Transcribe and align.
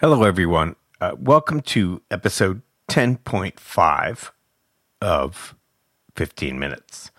Hello, 0.00 0.24
everyone. 0.24 0.76
Uh, 1.00 1.12
welcome 1.18 1.62
to 1.62 2.02
episode 2.10 2.60
10.5 2.86 4.30
of 5.00 5.54
15 6.14 6.58
Minutes. 6.58 7.10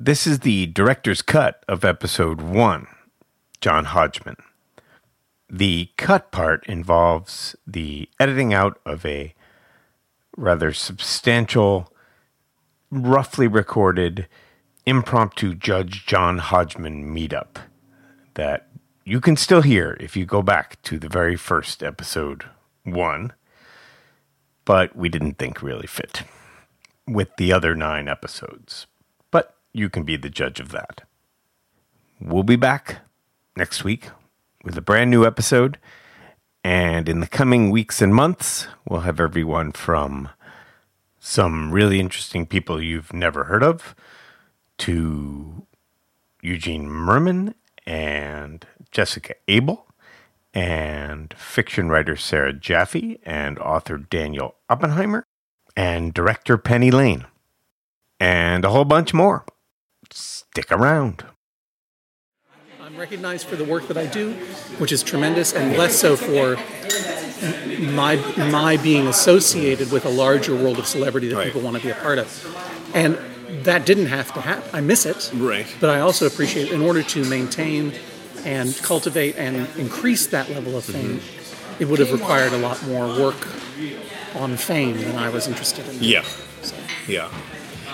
This 0.00 0.26
is 0.26 0.38
the 0.38 0.64
director's 0.64 1.20
cut 1.20 1.62
of 1.68 1.84
episode 1.84 2.40
1, 2.40 2.86
John 3.60 3.84
Hodgman. 3.84 4.38
The 5.50 5.90
cut 5.98 6.32
part 6.32 6.64
involves 6.66 7.54
the 7.66 8.08
editing 8.18 8.54
out 8.54 8.80
of 8.86 9.04
a 9.04 9.34
rather 10.38 10.72
substantial, 10.72 11.92
roughly 12.90 13.48
recorded 13.48 14.28
impromptu 14.86 15.54
Judge 15.54 16.06
John 16.06 16.38
Hodgman 16.38 17.14
meetup 17.14 17.56
that 18.32 18.66
you 19.04 19.20
can 19.20 19.36
still 19.36 19.62
hear 19.62 19.96
if 20.00 20.16
you 20.16 20.24
go 20.24 20.42
back 20.42 20.80
to 20.82 20.98
the 20.98 21.08
very 21.08 21.36
first 21.36 21.82
episode 21.82 22.44
one, 22.84 23.32
but 24.64 24.96
we 24.96 25.08
didn't 25.08 25.38
think 25.38 25.62
really 25.62 25.86
fit 25.86 26.22
with 27.06 27.28
the 27.36 27.52
other 27.52 27.74
nine 27.74 28.08
episodes. 28.08 28.86
But 29.30 29.56
you 29.72 29.90
can 29.90 30.04
be 30.04 30.16
the 30.16 30.30
judge 30.30 30.58
of 30.58 30.70
that. 30.70 31.02
We'll 32.18 32.44
be 32.44 32.56
back 32.56 33.02
next 33.56 33.84
week 33.84 34.08
with 34.62 34.76
a 34.78 34.82
brand 34.82 35.10
new 35.10 35.26
episode. 35.26 35.78
And 36.62 37.06
in 37.06 37.20
the 37.20 37.26
coming 37.26 37.70
weeks 37.70 38.00
and 38.00 38.14
months, 38.14 38.68
we'll 38.88 39.00
have 39.00 39.20
everyone 39.20 39.72
from 39.72 40.30
some 41.20 41.72
really 41.72 42.00
interesting 42.00 42.46
people 42.46 42.82
you've 42.82 43.12
never 43.12 43.44
heard 43.44 43.62
of 43.62 43.94
to 44.78 45.66
Eugene 46.40 46.88
Mirman 46.88 47.54
and 47.86 48.66
Jessica 48.90 49.34
Abel 49.48 49.86
and 50.52 51.34
fiction 51.36 51.88
writer 51.88 52.16
Sarah 52.16 52.52
Jaffe 52.52 53.18
and 53.24 53.58
author 53.58 53.98
Daniel 53.98 54.54
Oppenheimer 54.68 55.24
and 55.76 56.14
director 56.14 56.56
Penny 56.56 56.90
Lane 56.90 57.26
and 58.20 58.64
a 58.64 58.70
whole 58.70 58.84
bunch 58.84 59.12
more. 59.12 59.44
Stick 60.10 60.70
around. 60.70 61.24
I'm 62.80 62.96
recognized 62.96 63.46
for 63.46 63.56
the 63.56 63.64
work 63.64 63.88
that 63.88 63.96
I 63.96 64.06
do, 64.06 64.32
which 64.78 64.92
is 64.92 65.02
tremendous, 65.02 65.52
and 65.54 65.76
less 65.76 65.98
so 65.98 66.16
for 66.16 66.56
my 67.92 68.16
my 68.36 68.76
being 68.76 69.06
associated 69.08 69.90
with 69.90 70.04
a 70.04 70.10
larger 70.10 70.54
world 70.54 70.78
of 70.78 70.86
celebrity 70.86 71.28
that 71.28 71.36
Right. 71.36 71.44
people 71.46 71.62
want 71.62 71.76
to 71.76 71.82
be 71.82 71.90
a 71.90 71.94
part 71.94 72.18
of. 72.18 72.28
And 72.94 73.18
that 73.62 73.86
didn't 73.86 74.06
have 74.06 74.32
to 74.34 74.40
happen. 74.40 74.68
I 74.72 74.80
miss 74.80 75.06
it. 75.06 75.30
Right. 75.34 75.66
But 75.80 75.90
I 75.90 76.00
also 76.00 76.26
appreciate 76.26 76.72
in 76.72 76.82
order 76.82 77.02
to 77.02 77.24
maintain 77.24 77.92
and 78.44 78.76
cultivate 78.82 79.36
and 79.36 79.68
increase 79.78 80.26
that 80.28 80.50
level 80.50 80.76
of 80.76 80.84
fame, 80.84 81.18
mm-hmm. 81.18 81.82
it 81.82 81.88
would 81.88 81.98
have 82.00 82.12
required 82.12 82.52
a 82.52 82.58
lot 82.58 82.82
more 82.86 83.06
work 83.18 83.48
on 84.34 84.56
fame 84.56 84.98
than 84.98 85.16
I 85.16 85.28
was 85.28 85.46
interested 85.46 85.88
in. 85.88 86.02
Yeah. 86.02 86.24
Yeah. 87.06 87.30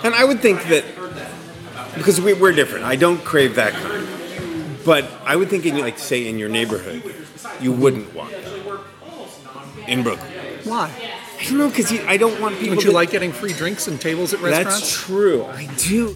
And 0.03 0.13
I 0.15 0.25
would 0.25 0.39
think 0.39 0.63
that 0.63 0.83
because 1.95 2.19
we, 2.19 2.33
we're 2.33 2.53
different, 2.53 2.85
I 2.85 2.95
don't 2.95 3.23
crave 3.23 3.55
that 3.55 3.73
kind. 3.73 4.07
But 4.83 5.09
I 5.23 5.35
would 5.35 5.49
think, 5.49 5.65
in 5.65 5.77
like 5.77 5.99
say 5.99 6.27
in 6.27 6.39
your 6.39 6.49
neighborhood, 6.49 7.03
you 7.59 7.71
wouldn't 7.71 8.13
want 8.15 8.31
that 8.31 8.81
in 9.87 10.01
Brooklyn. 10.01 10.31
Why? 10.63 10.91
I 11.41 11.45
don't 11.45 11.57
know 11.57 11.69
because 11.69 11.91
I 11.91 12.17
don't 12.17 12.39
want 12.39 12.59
people. 12.59 12.75
Don't 12.75 12.83
you 12.83 12.91
to- 12.91 12.95
like 12.95 13.09
getting 13.09 13.31
free 13.31 13.53
drinks 13.53 13.87
and 13.87 13.99
tables 13.99 14.33
at 14.33 14.41
restaurants? 14.41 14.79
That's 14.81 14.91
true. 15.05 15.43
I 15.45 15.65
do. 15.77 16.15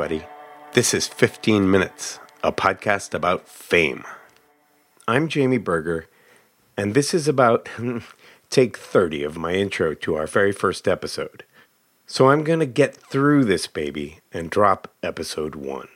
Everybody. 0.00 0.26
This 0.72 0.94
is 0.94 1.06
15 1.06 1.70
Minutes, 1.70 2.20
a 2.42 2.50
podcast 2.52 3.12
about 3.12 3.46
fame. 3.46 4.04
I'm 5.06 5.28
Jamie 5.28 5.58
Berger, 5.58 6.06
and 6.74 6.94
this 6.94 7.12
is 7.12 7.28
about 7.28 7.68
take 8.50 8.78
30 8.78 9.24
of 9.24 9.36
my 9.36 9.52
intro 9.52 9.92
to 9.92 10.14
our 10.14 10.26
very 10.26 10.52
first 10.52 10.88
episode. 10.88 11.44
So 12.06 12.30
I'm 12.30 12.44
going 12.44 12.60
to 12.60 12.66
get 12.66 12.96
through 12.96 13.44
this 13.44 13.66
baby 13.66 14.20
and 14.32 14.48
drop 14.48 14.90
episode 15.02 15.54
one. 15.54 15.88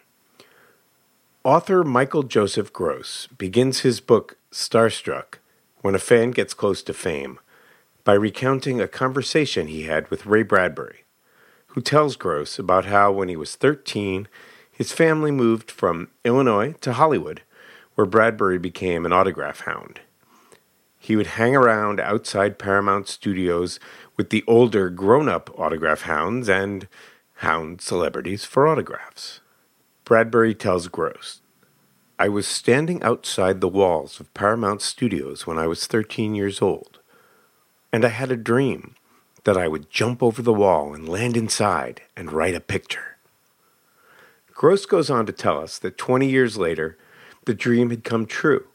Author 1.43 1.83
Michael 1.83 2.25
Joseph 2.25 2.75
Gross 2.75 3.27
begins 3.39 3.81
his 3.81 4.01
book 4.01 4.37
Starstruck 4.53 5.37
when 5.81 5.95
a 5.95 5.99
fan 5.99 6.31
gets 6.31 6.53
close 6.53 6.83
to 6.83 6.93
fame 6.93 7.41
by 8.05 8.13
recounting 8.13 8.83
a 8.83 8.87
conversation 8.87 9.69
he 9.69 9.85
had 9.85 10.11
with 10.11 10.27
Ray 10.27 10.43
Bradbury 10.43 11.04
who 11.75 11.81
tells 11.81 12.15
Gross 12.15 12.57
about 12.59 12.85
how 12.85 13.11
when 13.11 13.29
he 13.29 13.35
was 13.35 13.57
13, 13.57 14.29
his 14.71 14.93
family 14.93 15.33
moved 15.33 15.73
from 15.73 16.09
Illinois 16.25 16.75
to 16.81 16.93
Hollywood, 16.93 17.43
where 17.97 18.07
Bradbury 18.07 18.59
became 18.59 19.05
an 19.05 19.13
autograph 19.13 19.61
hound. 19.61 20.01
He 21.01 21.17
would 21.17 21.27
hang 21.27 21.57
around 21.57 21.99
outside 21.99 22.61
Paramount 22.61 23.09
Studios 23.09 23.81
with 24.17 24.31
the 24.31 24.45
older 24.47 24.89
grown 24.89 25.29
up 25.29 25.51
autograph 25.59 26.03
hounds 26.03 26.49
and 26.49 26.87
hound 27.39 27.81
celebrities 27.81 28.45
for 28.45 28.69
autographs. 28.69 29.41
Bradbury 30.05 30.55
tells 30.55 30.87
Gross, 30.87 31.41
I 32.21 32.29
was 32.29 32.47
standing 32.47 33.03
outside 33.03 33.61
the 33.61 33.69
walls 33.69 34.21
of 34.21 34.33
Paramount 34.33 34.81
Studios 34.81 35.45
when 35.45 35.59
I 35.59 35.67
was 35.67 35.89
13 35.89 36.37
years 36.37 36.63
old, 36.63 37.01
and 37.93 38.05
I 38.05 38.11
had 38.11 38.31
a 38.31 38.37
dream 38.37 38.95
that 39.45 39.57
I 39.57 39.69
would 39.69 39.91
jump 39.91 40.23
over 40.23 40.43
the 40.43 40.53
wall 40.53 40.95
and 40.95 41.09
land 41.09 41.37
inside 41.37 42.03
and 42.17 42.33
write 42.33 42.55
a 42.55 42.61
picture. 42.61 43.17
Gross 44.53 44.87
goes 44.87 45.11
on 45.11 45.27
to 45.27 45.33
tell 45.33 45.61
us 45.61 45.79
that 45.79 45.99
20 45.99 46.29
years 46.29 46.57
later, 46.57 46.97
the 47.45 47.55
dream 47.55 47.91
had 47.91 48.05
come 48.05 48.27
true. 48.27 48.67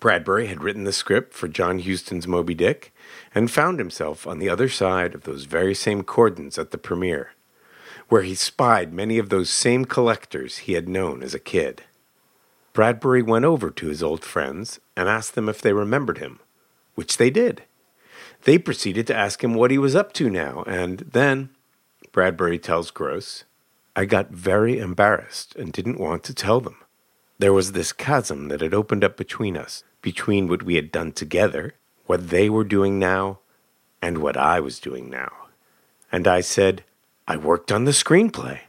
Bradbury 0.00 0.46
had 0.46 0.62
written 0.62 0.84
the 0.84 0.92
script 0.92 1.32
for 1.34 1.48
John 1.48 1.78
Huston's 1.78 2.26
Moby 2.26 2.54
Dick 2.54 2.92
and 3.34 3.50
found 3.50 3.78
himself 3.78 4.26
on 4.26 4.38
the 4.38 4.48
other 4.48 4.68
side 4.68 5.14
of 5.14 5.22
those 5.22 5.44
very 5.44 5.74
same 5.74 6.02
cordons 6.02 6.58
at 6.58 6.70
the 6.70 6.78
premiere, 6.78 7.32
where 8.08 8.22
he 8.22 8.34
spied 8.34 8.92
many 8.92 9.18
of 9.18 9.28
those 9.28 9.50
same 9.50 9.84
collectors 9.84 10.58
he 10.58 10.72
had 10.72 10.88
known 10.88 11.22
as 11.22 11.34
a 11.34 11.38
kid. 11.38 11.84
Bradbury 12.72 13.22
went 13.22 13.44
over 13.44 13.70
to 13.70 13.86
his 13.86 14.02
old 14.02 14.24
friends 14.24 14.80
and 14.96 15.08
asked 15.08 15.34
them 15.34 15.48
if 15.48 15.60
they 15.60 15.72
remembered 15.72 16.18
him, 16.18 16.40
which 16.94 17.18
they 17.18 17.30
did. 17.30 17.62
They 18.44 18.58
proceeded 18.58 19.06
to 19.06 19.16
ask 19.16 19.42
him 19.42 19.54
what 19.54 19.70
he 19.70 19.78
was 19.78 19.94
up 19.94 20.12
to 20.14 20.28
now, 20.28 20.64
and 20.66 20.98
then, 21.00 21.50
Bradbury 22.10 22.58
tells 22.58 22.90
Gross, 22.90 23.44
I 23.94 24.04
got 24.04 24.30
very 24.30 24.78
embarrassed 24.78 25.54
and 25.54 25.72
didn't 25.72 26.00
want 26.00 26.24
to 26.24 26.34
tell 26.34 26.60
them. 26.60 26.76
There 27.38 27.52
was 27.52 27.72
this 27.72 27.92
chasm 27.92 28.48
that 28.48 28.60
had 28.60 28.74
opened 28.74 29.04
up 29.04 29.16
between 29.16 29.56
us, 29.56 29.84
between 30.00 30.48
what 30.48 30.62
we 30.62 30.76
had 30.76 30.90
done 30.90 31.12
together, 31.12 31.74
what 32.06 32.30
they 32.30 32.48
were 32.48 32.64
doing 32.64 32.98
now, 32.98 33.38
and 34.00 34.18
what 34.18 34.36
I 34.36 34.60
was 34.60 34.80
doing 34.80 35.08
now. 35.08 35.30
And 36.10 36.26
I 36.26 36.40
said, 36.40 36.84
I 37.28 37.36
worked 37.36 37.70
on 37.70 37.84
the 37.84 37.92
screenplay. 37.92 38.60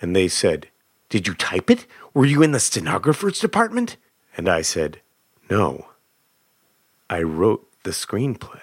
And 0.00 0.14
they 0.14 0.28
said, 0.28 0.68
Did 1.08 1.26
you 1.26 1.34
type 1.34 1.70
it? 1.70 1.86
Were 2.14 2.26
you 2.26 2.42
in 2.42 2.52
the 2.52 2.60
stenographer's 2.60 3.40
department? 3.40 3.96
And 4.36 4.48
I 4.48 4.62
said, 4.62 5.00
No. 5.50 5.88
I 7.08 7.22
wrote 7.22 7.68
the 7.82 7.90
screenplay. 7.90 8.60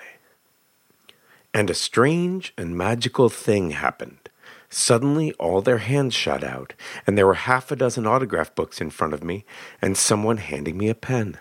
And 1.54 1.70
a 1.70 1.76
strange 1.76 2.54
and 2.58 2.78
magical 2.78 3.30
thing 3.30 3.72
happened. 3.72 4.30
Suddenly, 4.70 5.34
all 5.34 5.62
their 5.62 5.78
hands 5.78 6.16
shot 6.16 6.44
out, 6.44 6.74
and 7.06 7.16
there 7.16 7.28
were 7.28 7.36
half 7.36 7.72
a 7.72 7.76
dozen 7.76 8.08
autograph 8.08 8.56
books 8.56 8.82
in 8.82 8.90
front 8.90 9.14
of 9.14 9.24
me, 9.24 9.46
and 9.80 9.96
someone 9.96 10.38
handing 10.38 10.80
me 10.80 10.90
a 10.90 10.96
pen. 10.96 11.38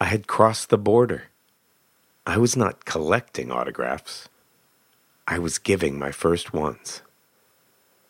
I 0.00 0.04
had 0.04 0.28
crossed 0.28 0.70
the 0.70 0.78
border. 0.78 1.24
I 2.24 2.38
was 2.38 2.56
not 2.56 2.84
collecting 2.84 3.50
autographs. 3.50 4.28
I 5.26 5.40
was 5.40 5.58
giving 5.58 5.98
my 5.98 6.12
first 6.12 6.54
ones. 6.54 7.02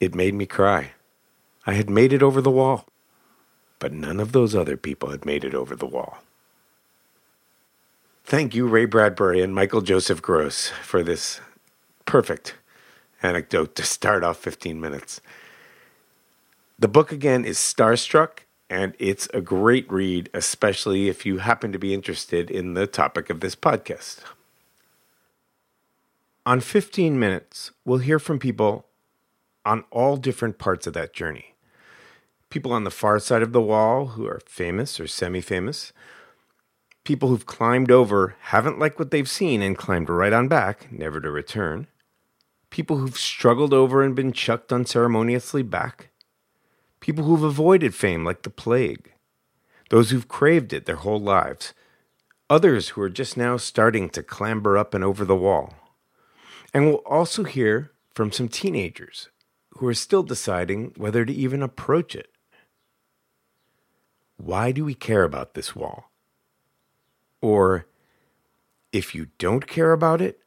It 0.01 0.15
made 0.15 0.35
me 0.35 0.45
cry. 0.45 0.93
I 1.67 1.73
had 1.73 1.89
made 1.89 2.13
it 2.13 2.23
over 2.23 2.43
the 2.43 2.51
wall. 2.51 2.87
But 3.79 3.95
none 3.95 4.21
of 4.21 4.33
those 4.33 4.55
other 4.55 4.77
people 4.77 5.11
had 5.11 5.25
made 5.25 5.45
it 5.45 5.55
over 5.55 5.75
the 5.75 5.87
wall. 5.87 6.19
Thank 8.31 8.55
you, 8.55 8.69
Ray 8.69 8.85
Bradbury 8.85 9.43
and 9.43 9.53
Michael 9.53 9.81
Joseph 9.81 10.23
Gross, 10.23 10.69
for 10.85 11.03
this 11.03 11.41
perfect 12.05 12.55
anecdote 13.25 13.75
to 13.75 13.82
start 13.82 14.23
off 14.23 14.37
15 14.37 14.81
minutes. 14.81 15.21
The 16.79 16.87
book 16.87 17.11
again 17.11 17.44
is 17.44 17.59
Starstruck, 17.59 18.44
and 18.71 18.94
it's 19.00 19.27
a 19.35 19.41
great 19.41 19.91
read, 19.91 20.31
especially 20.32 21.09
if 21.09 21.27
you 21.27 21.38
happen 21.38 21.73
to 21.73 21.79
be 21.81 21.93
interested 21.93 22.53
in 22.53 22.75
the 22.75 22.87
topic 22.87 23.31
of 23.31 23.41
this 23.41 23.56
podcast. 23.56 24.21
On 26.47 26.61
15 26.61 27.19
minutes, 27.19 27.73
we'll 27.85 27.99
hear 27.99 28.21
from 28.21 28.38
people 28.38 28.87
on 29.67 29.83
all 29.91 30.17
different 30.17 30.56
parts 30.56 30.87
of 30.87 30.93
that 30.93 31.12
journey. 31.12 31.56
People 32.49 32.73
on 32.73 32.85
the 32.85 32.93
far 32.93 33.19
side 33.19 33.43
of 33.43 33.53
the 33.53 33.61
wall 33.61 34.06
who 34.06 34.25
are 34.25 34.41
famous 34.47 35.00
or 35.00 35.09
semi 35.09 35.41
famous. 35.41 35.93
People 37.05 37.29
who've 37.29 37.47
climbed 37.47 37.91
over, 37.91 38.37
haven't 38.41 38.79
liked 38.79 38.99
what 38.99 39.11
they've 39.11 39.29
seen, 39.29 39.62
and 39.62 39.76
climbed 39.76 40.08
right 40.08 40.32
on 40.32 40.49
back, 40.49 40.93
never 40.93 41.20
to 41.20 41.31
return. 41.31 41.87
People 42.69 42.99
who've 42.99 43.19
struggled 43.19 43.73
over 43.73 44.02
and 44.02 44.14
been 44.14 44.32
chucked 44.32 44.73
unceremoniously 44.73 45.62
back. 45.62 46.11
People 47.00 47.25
who've 47.25 47.43
avoided 47.43 47.94
fame 47.94 48.25
like 48.25 48.43
the 48.43 48.50
plague. 48.50 49.12
Those 49.88 50.11
who've 50.11 50.29
craved 50.29 50.73
it 50.73 50.87
their 50.87 50.97
whole 50.97 51.20
lives. 51.20 51.73
Others 52.49 52.91
who 52.91 53.02
are 53.02 53.08
just 53.08 53.37
now 53.37 53.56
starting 53.56 54.11
to 54.11 54.23
clamber 54.23 54.76
up 54.76 54.93
and 54.94 55.02
over 55.02 55.25
the 55.25 55.37
wall. 55.37 55.75
And 56.73 56.87
we'll 56.87 56.97
also 57.06 57.44
hear 57.44 57.93
from 58.14 58.31
some 58.31 58.49
teenagers 58.49 59.31
who 59.70 59.87
are 59.87 59.94
still 59.94 60.23
deciding 60.23 60.93
whether 60.97 61.25
to 61.25 61.32
even 61.32 61.62
approach 61.62 62.14
it. 62.14 62.29
Why 64.37 64.70
do 64.70 64.85
we 64.85 64.94
care 64.94 65.25
about 65.25 65.55
this 65.55 65.75
wall? 65.75 66.11
Or, 67.41 67.87
if 68.93 69.15
you 69.15 69.29
don't 69.39 69.67
care 69.67 69.93
about 69.93 70.21
it, 70.21 70.41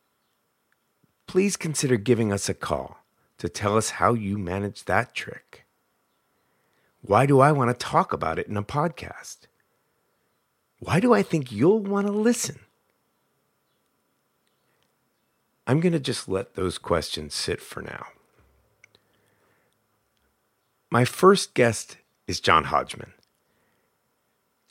please 1.27 1.57
consider 1.57 1.97
giving 1.97 2.31
us 2.31 2.49
a 2.49 2.53
call 2.53 2.97
to 3.37 3.49
tell 3.49 3.77
us 3.77 3.91
how 3.91 4.13
you 4.13 4.37
manage 4.37 4.85
that 4.85 5.15
trick. 5.15 5.65
Why 7.01 7.25
do 7.25 7.39
I 7.39 7.51
want 7.51 7.69
to 7.69 7.85
talk 7.85 8.13
about 8.13 8.39
it 8.39 8.47
in 8.47 8.55
a 8.55 8.63
podcast? 8.63 9.47
Why 10.79 10.99
do 10.99 11.13
I 11.13 11.23
think 11.23 11.51
you'll 11.51 11.79
want 11.79 12.07
to 12.07 12.13
listen? 12.13 12.59
I'm 15.65 15.79
going 15.79 15.93
to 15.93 15.99
just 15.99 16.27
let 16.27 16.55
those 16.55 16.77
questions 16.77 17.33
sit 17.33 17.61
for 17.61 17.81
now. 17.81 18.07
My 20.91 21.05
first 21.05 21.53
guest 21.53 21.97
is 22.27 22.39
John 22.39 22.65
Hodgman. 22.65 23.13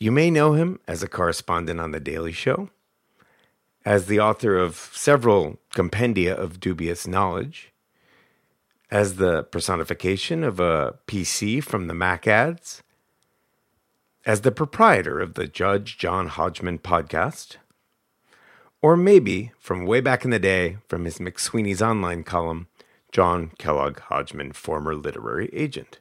You 0.02 0.10
may 0.10 0.32
know 0.32 0.54
him 0.54 0.80
as 0.88 1.04
a 1.04 1.08
correspondent 1.08 1.78
on 1.78 1.92
The 1.92 2.00
Daily 2.00 2.32
Show, 2.32 2.70
as 3.84 4.06
the 4.06 4.18
author 4.18 4.56
of 4.56 4.90
several 4.92 5.60
compendia 5.76 6.34
of 6.34 6.58
dubious 6.58 7.06
knowledge, 7.06 7.72
as 8.90 9.14
the 9.14 9.44
personification 9.44 10.42
of 10.42 10.58
a 10.58 10.98
PC 11.06 11.62
from 11.62 11.86
the 11.86 11.94
Mac 11.94 12.26
ads, 12.26 12.82
as 14.26 14.40
the 14.40 14.50
proprietor 14.50 15.20
of 15.20 15.34
the 15.34 15.46
Judge 15.46 15.98
John 15.98 16.26
Hodgman 16.26 16.80
podcast, 16.80 17.58
or 18.80 18.96
maybe 18.96 19.52
from 19.60 19.86
way 19.86 20.00
back 20.00 20.24
in 20.24 20.32
the 20.32 20.40
day 20.40 20.78
from 20.88 21.04
his 21.04 21.18
McSweeney's 21.18 21.80
online 21.80 22.24
column, 22.24 22.66
John 23.12 23.52
Kellogg 23.56 24.00
Hodgman, 24.00 24.50
former 24.50 24.96
literary 24.96 25.48
agent, 25.52 26.00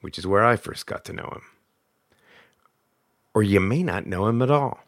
which 0.00 0.18
is 0.18 0.26
where 0.26 0.44
I 0.44 0.56
first 0.56 0.86
got 0.86 1.04
to 1.04 1.12
know 1.12 1.30
him. 1.32 1.42
Or 3.34 3.42
you 3.42 3.60
may 3.60 3.82
not 3.82 4.06
know 4.06 4.26
him 4.26 4.42
at 4.42 4.50
all. 4.50 4.80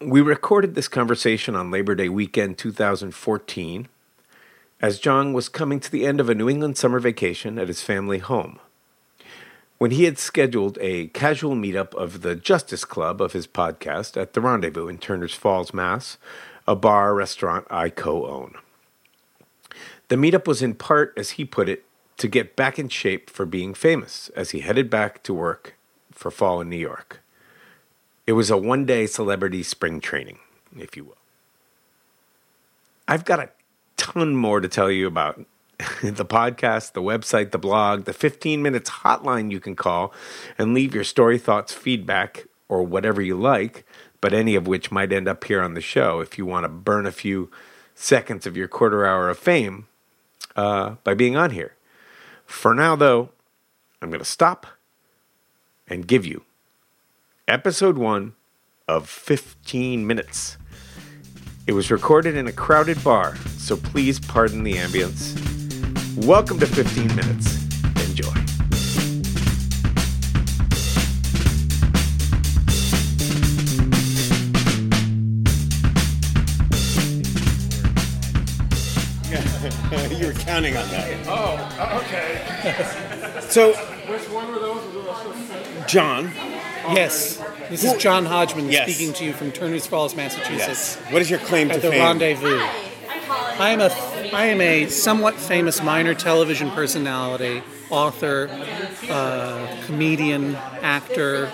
We 0.00 0.20
recorded 0.20 0.74
this 0.74 0.88
conversation 0.88 1.54
on 1.54 1.70
Labor 1.70 1.94
Day 1.94 2.08
weekend 2.08 2.58
2014 2.58 3.88
as 4.80 4.98
John 4.98 5.32
was 5.32 5.48
coming 5.48 5.80
to 5.80 5.90
the 5.90 6.06
end 6.06 6.20
of 6.20 6.28
a 6.28 6.34
New 6.34 6.48
England 6.48 6.76
summer 6.76 7.00
vacation 7.00 7.58
at 7.58 7.68
his 7.68 7.82
family 7.82 8.18
home 8.18 8.58
when 9.78 9.90
he 9.90 10.04
had 10.04 10.18
scheduled 10.18 10.78
a 10.80 11.08
casual 11.08 11.54
meetup 11.54 11.94
of 11.94 12.22
the 12.22 12.34
Justice 12.34 12.84
Club 12.84 13.20
of 13.20 13.32
his 13.32 13.46
podcast 13.46 14.20
at 14.20 14.32
the 14.32 14.40
Rendezvous 14.40 14.88
in 14.88 14.98
Turners 14.98 15.34
Falls, 15.34 15.74
Mass., 15.74 16.18
a 16.66 16.74
bar 16.74 17.14
restaurant 17.14 17.66
I 17.70 17.90
co 17.90 18.26
own. 18.26 18.54
The 20.08 20.16
meetup 20.16 20.46
was 20.46 20.62
in 20.62 20.74
part, 20.74 21.12
as 21.16 21.30
he 21.30 21.44
put 21.44 21.68
it, 21.68 21.84
to 22.16 22.28
get 22.28 22.56
back 22.56 22.78
in 22.78 22.88
shape 22.88 23.28
for 23.28 23.44
being 23.44 23.74
famous 23.74 24.30
as 24.30 24.50
he 24.50 24.60
headed 24.60 24.88
back 24.88 25.22
to 25.24 25.34
work 25.34 25.75
for 26.16 26.30
fall 26.30 26.60
in 26.60 26.68
New 26.68 26.76
York. 26.76 27.22
It 28.26 28.32
was 28.32 28.50
a 28.50 28.56
one 28.56 28.84
day 28.84 29.06
celebrity 29.06 29.62
spring 29.62 30.00
training, 30.00 30.38
if 30.76 30.96
you 30.96 31.04
will. 31.04 31.16
I've 33.06 33.24
got 33.24 33.38
a 33.38 33.50
ton 33.96 34.34
more 34.34 34.60
to 34.60 34.68
tell 34.68 34.90
you 34.90 35.06
about 35.06 35.38
the 36.02 36.24
podcast, 36.24 36.92
the 36.92 37.02
website, 37.02 37.52
the 37.52 37.58
blog, 37.58 38.04
the 38.04 38.12
15 38.12 38.62
minutes 38.62 38.90
hotline 38.90 39.52
you 39.52 39.60
can 39.60 39.76
call 39.76 40.12
and 40.58 40.74
leave 40.74 40.94
your 40.94 41.04
story, 41.04 41.38
thoughts, 41.38 41.72
feedback, 41.72 42.46
or 42.68 42.82
whatever 42.82 43.22
you 43.22 43.36
like, 43.36 43.86
but 44.20 44.34
any 44.34 44.56
of 44.56 44.66
which 44.66 44.90
might 44.90 45.12
end 45.12 45.28
up 45.28 45.44
here 45.44 45.62
on 45.62 45.74
the 45.74 45.80
show 45.80 46.20
if 46.20 46.36
you 46.36 46.44
want 46.44 46.64
to 46.64 46.68
burn 46.68 47.06
a 47.06 47.12
few 47.12 47.50
seconds 47.94 48.46
of 48.46 48.56
your 48.56 48.66
quarter 48.66 49.06
hour 49.06 49.28
of 49.28 49.38
fame 49.38 49.86
uh, 50.56 50.96
by 51.04 51.14
being 51.14 51.36
on 51.36 51.50
here. 51.50 51.74
For 52.44 52.74
now, 52.74 52.96
though, 52.96 53.30
I'm 54.00 54.08
going 54.10 54.20
to 54.20 54.24
stop 54.24 54.66
and 55.88 56.06
give 56.06 56.26
you 56.26 56.44
episode 57.48 57.96
one 57.98 58.34
of 58.88 59.08
15 59.08 60.06
minutes. 60.06 60.58
It 61.66 61.72
was 61.72 61.90
recorded 61.90 62.36
in 62.36 62.46
a 62.46 62.52
crowded 62.52 63.02
bar, 63.02 63.36
so 63.56 63.76
please 63.76 64.20
pardon 64.20 64.62
the 64.62 64.74
ambience. 64.74 65.34
Welcome 66.24 66.58
to 66.60 66.66
15 66.66 67.14
Minutes. 67.14 67.65
Counting 80.56 80.76
on 80.76 80.88
that. 80.88 81.26
Oh, 81.28 82.02
okay. 82.04 83.42
So, 83.48 83.74
Which 83.74 84.22
one 84.30 84.48
were 84.50 84.58
those? 84.58 85.86
John, 85.86 86.32
Yes. 86.88 87.36
This 87.68 87.84
is 87.84 87.94
John 88.02 88.24
Hodgman 88.24 88.70
Yes. 88.70 88.90
speaking 88.90 89.12
to 89.14 89.24
you 89.24 89.32
from 89.34 89.52
Turners 89.52 89.86
Falls, 89.86 90.16
Massachusetts. 90.16 90.58
yes. 90.98 91.12
What 91.12 91.20
is 91.20 91.28
your 91.28 91.38
claim 91.40 91.68
to 91.68 91.74
At 91.74 91.82
the 91.82 91.90
fame? 91.90 92.02
Rendezvous. 92.02 92.58
I 93.58 93.70
am 93.70 93.80
a 93.80 93.90
I 94.34 94.46
am 94.46 94.60
a 94.60 94.86
somewhat 94.88 95.34
famous 95.34 95.82
minor 95.82 96.14
television 96.14 96.70
personality, 96.70 97.62
author, 97.90 98.48
uh, 99.10 99.76
comedian, 99.86 100.56
actor, 100.82 101.50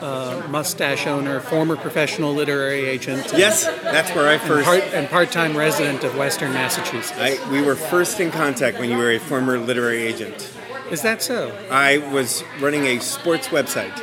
uh, 0.00 0.46
mustache 0.48 1.06
owner, 1.06 1.40
former 1.40 1.76
professional 1.76 2.32
literary 2.34 2.84
agent, 2.86 3.32
Yes, 3.36 3.66
that's 3.66 4.10
where 4.14 4.28
I 4.28 4.34
and, 4.34 4.42
first. 4.42 4.64
part, 4.66 4.82
and 4.94 5.08
part-time 5.08 5.56
resident 5.56 6.04
of 6.04 6.16
Western 6.16 6.52
Massachusetts. 6.52 7.12
I, 7.18 7.38
we 7.50 7.62
were 7.62 7.76
first 7.76 8.20
in 8.20 8.30
contact 8.30 8.78
when 8.78 8.90
you 8.90 8.96
were 8.96 9.10
a 9.10 9.18
former 9.18 9.58
literary 9.58 10.02
agent. 10.02 10.52
Is 10.90 11.02
that 11.02 11.22
so? 11.22 11.52
I 11.70 11.98
was 12.12 12.42
running 12.60 12.84
a 12.86 12.98
sports 13.00 13.48
website, 13.48 13.96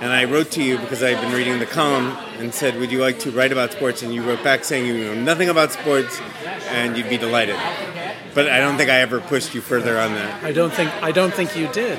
and 0.00 0.12
I 0.12 0.24
wrote 0.24 0.50
to 0.52 0.62
you 0.62 0.78
because 0.78 1.02
I 1.02 1.10
had 1.14 1.20
been 1.20 1.32
reading 1.36 1.58
the 1.58 1.66
column 1.66 2.16
and 2.38 2.54
said, 2.54 2.78
"Would 2.78 2.92
you 2.92 3.00
like 3.00 3.18
to 3.20 3.30
write 3.32 3.50
about 3.52 3.72
sports?" 3.72 4.02
And 4.02 4.14
you 4.14 4.22
wrote 4.22 4.42
back 4.44 4.64
saying 4.64 4.86
you 4.86 4.96
know 5.04 5.14
nothing 5.14 5.48
about 5.48 5.72
sports, 5.72 6.20
and 6.68 6.96
you'd 6.96 7.08
be 7.08 7.18
delighted. 7.18 7.56
But 8.34 8.48
I 8.48 8.60
don't 8.60 8.76
think 8.76 8.90
I 8.90 9.00
ever 9.00 9.20
pushed 9.20 9.54
you 9.54 9.60
further 9.60 9.98
on 9.98 10.14
that. 10.14 10.44
I 10.44 10.52
don't 10.52 10.72
think 10.72 10.90
I 11.02 11.12
don't 11.12 11.32
think 11.34 11.56
you 11.56 11.66
did. 11.68 11.98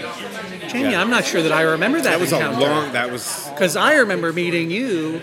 Jamie, 0.69 0.91
Yeah. 0.91 1.01
I'm 1.01 1.09
not 1.09 1.25
sure 1.25 1.41
that 1.41 1.51
I 1.51 1.61
remember 1.63 1.99
that. 2.01 2.11
That 2.11 2.19
was 2.19 2.31
a 2.31 2.39
long. 2.51 2.93
That 2.93 3.11
was. 3.11 3.47
Because 3.49 3.75
I 3.75 3.95
remember 3.95 4.31
meeting 4.31 4.71
you 4.71 5.21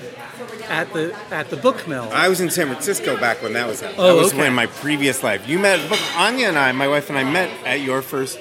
at 0.68 0.92
the 0.92 1.14
at 1.30 1.48
the 1.50 1.56
book 1.56 1.88
mill. 1.88 2.08
I 2.12 2.28
was 2.28 2.40
in 2.40 2.50
San 2.50 2.66
Francisco 2.66 3.16
back 3.18 3.42
when 3.42 3.54
that 3.54 3.66
was 3.66 3.80
happening. 3.80 4.00
Oh, 4.00 4.14
that 4.16 4.22
was 4.22 4.28
okay. 4.32 4.38
when 4.42 4.54
my 4.54 4.66
previous 4.66 5.22
life. 5.22 5.48
You 5.48 5.58
met 5.58 5.80
Anya 6.16 6.48
and 6.48 6.58
I, 6.58 6.72
my 6.72 6.88
wife 6.88 7.08
and 7.08 7.18
I 7.18 7.24
met 7.24 7.50
at 7.66 7.80
your 7.80 8.02
first 8.02 8.38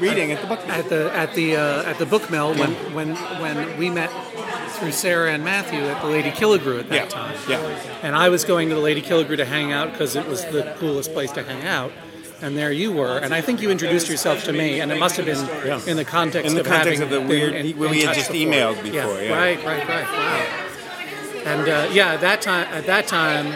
reading 0.00 0.32
at 0.32 0.40
the 0.40 0.46
book. 0.48 0.60
at 0.68 0.88
the 0.88 1.12
at 1.14 1.34
the 1.34 1.56
uh, 1.56 1.82
at 1.84 1.98
the 1.98 2.06
book 2.06 2.30
mill 2.30 2.54
when 2.54 2.72
when 2.94 3.14
when 3.40 3.78
we 3.78 3.90
met 3.90 4.10
through 4.78 4.92
Sarah 4.92 5.32
and 5.32 5.44
Matthew 5.44 5.80
at 5.80 6.00
the 6.02 6.08
Lady 6.08 6.30
Killigrew 6.30 6.78
at 6.80 6.88
that 6.88 6.94
Yeah, 6.94 7.08
time. 7.08 7.34
yeah. 7.48 7.58
And 8.02 8.14
I 8.16 8.28
was 8.28 8.44
going 8.44 8.68
to 8.68 8.74
the 8.76 8.80
Lady 8.80 9.02
Killigrew 9.02 9.36
to 9.36 9.44
hang 9.44 9.72
out 9.72 9.90
because 9.92 10.14
it 10.16 10.26
was 10.26 10.44
the 10.46 10.74
coolest 10.78 11.12
place 11.12 11.32
to 11.32 11.42
hang 11.44 11.64
out. 11.66 11.90
And 12.40 12.56
there 12.56 12.70
you 12.70 12.92
were, 12.92 13.18
and 13.18 13.34
I 13.34 13.40
think 13.40 13.60
you 13.62 13.70
introduced 13.70 14.08
yourself 14.08 14.44
to 14.44 14.52
me, 14.52 14.78
and 14.80 14.92
it 14.92 14.98
must 15.00 15.16
have 15.16 15.26
been 15.26 15.44
Yeah. 15.66 15.80
in 15.88 15.96
the 15.96 16.04
context 16.04 16.48
In 16.48 16.54
the 16.54 16.60
of 16.60 16.66
context 16.68 17.00
having 17.00 17.02
of 17.02 17.10
the 17.10 17.20
weird- 17.20 17.54
in- 17.54 17.66
in 17.66 17.78
we 17.78 18.02
had 18.02 18.14
just 18.14 18.30
before. 18.30 18.52
emailed 18.52 18.82
before, 18.82 19.20
yeah. 19.20 19.36
Right, 19.36 19.58
right, 19.64 19.88
right. 19.88 20.04
Wow. 20.04 20.46
And 21.46 21.68
uh, 21.68 21.88
yeah, 21.90 22.12
at 22.12 22.20
that 22.20 22.40
time, 22.40 22.68
at 22.72 22.86
that 22.86 23.08
time, 23.08 23.54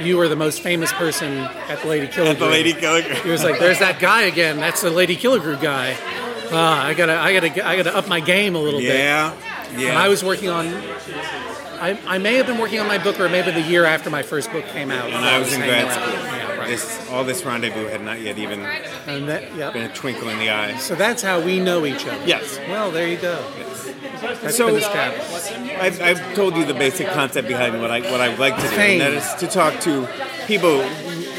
you 0.00 0.16
were 0.16 0.26
the 0.28 0.34
most 0.36 0.62
famous 0.62 0.92
person 0.92 1.38
at 1.68 1.80
the 1.82 1.86
Lady 1.88 2.08
Killigrew. 2.08 2.26
At 2.30 2.38
the 2.40 2.46
Lady 2.46 2.72
Killer 2.72 3.02
Group. 3.02 3.18
He 3.18 3.30
was 3.30 3.44
like, 3.44 3.58
"There's 3.60 3.78
that 3.80 3.98
guy 4.00 4.22
again. 4.22 4.56
That's 4.58 4.80
the 4.82 4.90
Lady 4.90 5.16
Killigrew 5.16 5.60
guy. 5.60 5.96
Ah, 6.50 6.86
I 6.86 6.94
gotta, 6.94 7.14
I 7.18 7.32
gotta, 7.34 7.66
I 7.68 7.76
gotta 7.76 7.96
up 7.96 8.08
my 8.08 8.20
game 8.20 8.54
a 8.56 8.58
little 8.60 8.80
bit." 8.80 8.94
Yeah, 8.96 9.32
yeah. 9.76 9.88
And 9.90 9.98
I 9.98 10.08
was 10.08 10.24
working 10.24 10.48
on. 10.48 10.66
I, 11.80 11.96
I 12.06 12.18
may 12.18 12.34
have 12.34 12.46
been 12.46 12.58
working 12.58 12.80
on 12.80 12.88
my 12.88 12.98
book, 12.98 13.20
or 13.20 13.28
maybe 13.28 13.52
the 13.52 13.60
year 13.60 13.84
after 13.84 14.10
my 14.10 14.22
first 14.22 14.50
book 14.50 14.66
came 14.68 14.90
out. 14.90 15.04
when 15.04 15.22
I 15.22 15.38
was 15.38 15.52
in 15.52 15.60
grad 15.60 15.92
school. 15.92 16.37
This 16.68 17.10
all 17.10 17.24
this 17.24 17.44
rendezvous 17.44 17.86
had 17.86 18.02
not 18.02 18.20
yet 18.20 18.38
even 18.38 18.60
and 19.06 19.28
that, 19.28 19.54
yep. 19.56 19.72
been 19.72 19.90
a 19.90 19.94
twinkle 19.94 20.28
in 20.28 20.38
the 20.38 20.50
eye. 20.50 20.76
So 20.76 20.94
that's 20.94 21.22
how 21.22 21.40
we 21.40 21.58
know 21.60 21.86
each 21.86 22.06
other. 22.06 22.24
Yes. 22.26 22.58
Well, 22.68 22.90
there 22.90 23.08
you 23.08 23.16
go. 23.16 23.42
That's 24.20 24.56
So-. 24.56 24.76
I've, 24.76 26.00
I've 26.00 26.34
told 26.34 26.56
you 26.56 26.64
the 26.64 26.74
basic 26.74 27.08
concept 27.08 27.48
behind 27.48 27.80
what 27.80 27.90
I 27.90 28.00
what 28.10 28.20
I 28.20 28.28
would 28.28 28.38
like 28.38 28.56
to 28.56 28.62
do, 28.62 28.68
Fame. 28.68 29.00
and 29.00 29.14
that 29.14 29.22
is 29.22 29.34
to 29.40 29.46
talk 29.46 29.80
to 29.80 30.06
people 30.46 30.78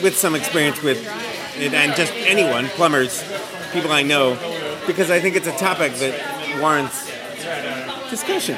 with 0.02 0.16
some 0.16 0.36
experience 0.36 0.82
with 0.82 0.98
it, 1.58 1.74
and 1.74 1.96
just 1.96 2.14
anyone, 2.16 2.68
plumbers, 2.70 3.24
people 3.72 3.92
I 3.92 4.02
know, 4.02 4.36
because 4.88 5.12
I 5.12 5.20
think 5.20 5.36
it's 5.36 5.48
a 5.48 5.58
topic 5.58 5.94
that 5.96 6.60
warrants 6.62 7.10
discussion. 8.10 8.58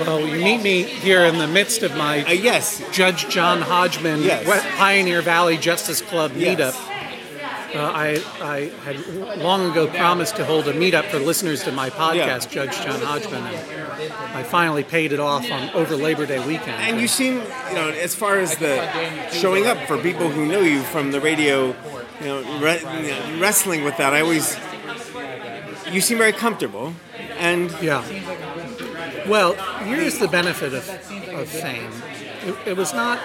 Well, 0.00 0.20
you 0.20 0.42
meet 0.42 0.62
me 0.62 0.82
here 0.84 1.24
in 1.24 1.38
the 1.38 1.46
midst 1.48 1.82
of 1.82 1.96
my 1.96 2.24
Uh, 2.24 2.30
yes, 2.32 2.82
Judge 2.92 3.28
John 3.28 3.60
Hodgman 3.60 4.22
Yes. 4.22 4.44
Pioneer 4.76 5.22
Valley 5.22 5.56
Justice 5.56 6.00
Club 6.00 6.32
Yes. 6.36 6.58
meetup. 6.76 6.86
Uh, 7.72 7.78
I, 7.94 8.22
I 8.42 8.70
had 8.84 9.38
long 9.38 9.70
ago 9.70 9.86
promised 9.86 10.34
to 10.36 10.44
hold 10.44 10.66
a 10.66 10.72
meetup 10.72 11.04
for 11.04 11.20
listeners 11.20 11.62
to 11.64 11.72
my 11.72 11.88
podcast, 11.88 12.50
Judge 12.50 12.76
John 12.82 13.00
Hodgman, 13.00 13.44
and 13.44 14.12
I 14.34 14.42
finally 14.42 14.82
paid 14.82 15.12
it 15.12 15.20
off 15.20 15.48
on 15.52 15.70
over 15.70 15.94
Labor 15.94 16.26
Day 16.26 16.44
weekend. 16.44 16.80
and 16.82 17.00
you 17.00 17.06
seem, 17.06 17.34
you 17.68 17.74
know, 17.74 17.90
as 17.90 18.12
far 18.16 18.38
as 18.40 18.56
the 18.56 18.74
showing 19.30 19.66
up 19.68 19.78
for 19.86 19.96
people 19.98 20.28
who 20.28 20.46
know 20.46 20.60
you 20.62 20.82
from 20.82 21.12
the 21.12 21.20
radio, 21.20 21.66
you 22.20 22.26
know, 22.26 22.58
re- 22.60 22.80
you 23.04 23.10
know, 23.12 23.38
wrestling 23.40 23.84
with 23.84 23.96
that. 23.98 24.14
I 24.14 24.20
always, 24.22 24.56
you 25.92 26.00
seem 26.00 26.18
very 26.18 26.32
comfortable, 26.32 26.92
and 27.38 27.70
Yeah. 27.80 28.02
Well, 29.28 29.54
here's 29.84 30.18
the 30.18 30.28
benefit 30.28 30.72
of, 30.74 30.88
of 31.34 31.48
fame. 31.48 31.90
It, 32.44 32.68
it 32.68 32.76
was 32.76 32.92
not 32.92 33.20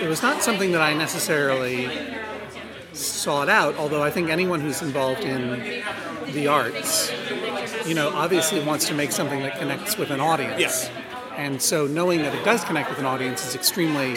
it 0.00 0.08
was 0.08 0.22
not 0.22 0.42
something 0.42 0.72
that 0.72 0.80
I 0.80 0.94
necessarily 0.94 1.90
sought 2.92 3.48
out. 3.48 3.76
Although 3.76 4.02
I 4.02 4.10
think 4.10 4.30
anyone 4.30 4.60
who's 4.60 4.82
involved 4.82 5.22
in 5.22 5.82
the 6.32 6.46
arts, 6.46 7.12
you 7.86 7.94
know, 7.94 8.10
obviously 8.10 8.64
wants 8.64 8.86
to 8.88 8.94
make 8.94 9.12
something 9.12 9.40
that 9.42 9.58
connects 9.58 9.96
with 9.96 10.10
an 10.10 10.20
audience. 10.20 10.60
Yes. 10.60 10.90
And 11.36 11.60
so 11.60 11.86
knowing 11.86 12.22
that 12.22 12.34
it 12.34 12.44
does 12.44 12.64
connect 12.64 12.90
with 12.90 12.98
an 12.98 13.06
audience 13.06 13.46
is 13.46 13.54
extremely 13.54 14.16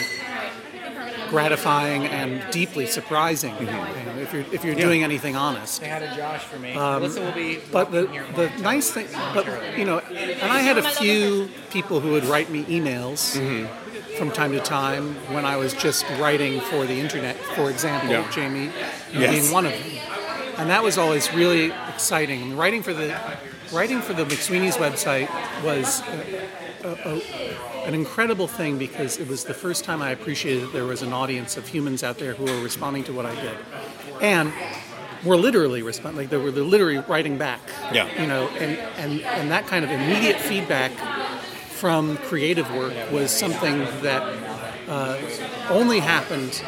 gratifying 1.28 2.06
and 2.06 2.42
deeply 2.50 2.86
surprising. 2.86 3.54
Mm-hmm. 3.54 3.98
You 3.98 4.14
know, 4.14 4.20
if 4.20 4.32
you're 4.32 4.44
if 4.52 4.64
you're 4.64 4.74
doing 4.74 5.04
anything 5.04 5.36
honest. 5.36 5.80
They 5.80 5.88
had 5.88 6.02
a 6.02 6.14
Josh 6.16 6.42
for 6.44 6.58
me. 6.58 6.74
Um, 6.74 7.02
Melissa 7.02 7.20
will 7.20 7.32
be. 7.32 7.60
But 7.70 7.90
the, 7.90 8.06
here 8.08 8.26
the 8.34 8.50
nice 8.62 8.90
thing, 8.90 9.08
but 9.34 9.46
you 9.78 9.84
know, 9.84 9.98
and 9.98 10.52
I 10.52 10.60
had 10.60 10.78
a 10.78 10.82
few 10.82 11.48
people 11.70 12.00
who 12.00 12.12
would 12.12 12.24
write 12.24 12.50
me 12.50 12.64
emails 12.64 13.36
mm-hmm. 13.36 14.16
from 14.16 14.30
time 14.30 14.52
to 14.52 14.60
time 14.60 15.14
when 15.32 15.44
I 15.44 15.56
was 15.56 15.74
just 15.74 16.08
writing 16.18 16.60
for 16.60 16.86
the 16.86 16.98
internet, 16.98 17.36
for 17.36 17.70
example, 17.70 18.10
Yeah. 18.10 18.30
Jamie 18.30 18.70
Yes. 19.12 19.30
being 19.30 19.52
one 19.52 19.66
of 19.66 19.72
them. 19.72 19.82
And 20.58 20.70
that 20.70 20.82
was 20.82 20.98
always 20.98 21.32
really 21.32 21.72
exciting. 21.88 22.42
And 22.42 22.58
writing 22.58 22.82
for 22.82 22.92
the 22.92 23.16
writing 23.72 24.00
for 24.00 24.12
the 24.12 24.24
McSweeney's 24.24 24.76
website 24.76 25.28
was 25.62 26.00
a, 26.00 26.37
a, 26.84 26.88
a, 26.88 27.86
an 27.86 27.94
incredible 27.94 28.46
thing 28.46 28.78
because 28.78 29.18
it 29.18 29.28
was 29.28 29.44
the 29.44 29.54
first 29.54 29.84
time 29.84 30.02
I 30.02 30.10
appreciated 30.10 30.64
that 30.64 30.72
there 30.72 30.84
was 30.84 31.02
an 31.02 31.12
audience 31.12 31.56
of 31.56 31.66
humans 31.66 32.02
out 32.02 32.18
there 32.18 32.34
who 32.34 32.44
were 32.44 32.62
responding 32.62 33.04
to 33.04 33.12
what 33.12 33.26
I 33.26 33.34
did. 33.34 33.56
And 34.20 34.52
were 35.24 35.36
literally 35.36 35.82
responding, 35.82 36.18
like 36.18 36.30
they 36.30 36.36
were 36.36 36.50
literally 36.50 36.98
writing 36.98 37.38
back. 37.38 37.60
Yeah. 37.92 38.08
You 38.20 38.28
know, 38.28 38.48
and, 38.48 38.78
and, 38.96 39.20
and 39.22 39.50
that 39.50 39.66
kind 39.66 39.84
of 39.84 39.90
immediate 39.90 40.38
feedback 40.38 40.92
from 41.78 42.16
creative 42.18 42.72
work 42.74 42.94
was 43.12 43.30
something 43.30 43.78
that 44.02 44.22
uh, 44.88 45.18
only 45.70 46.00
happened 46.00 46.62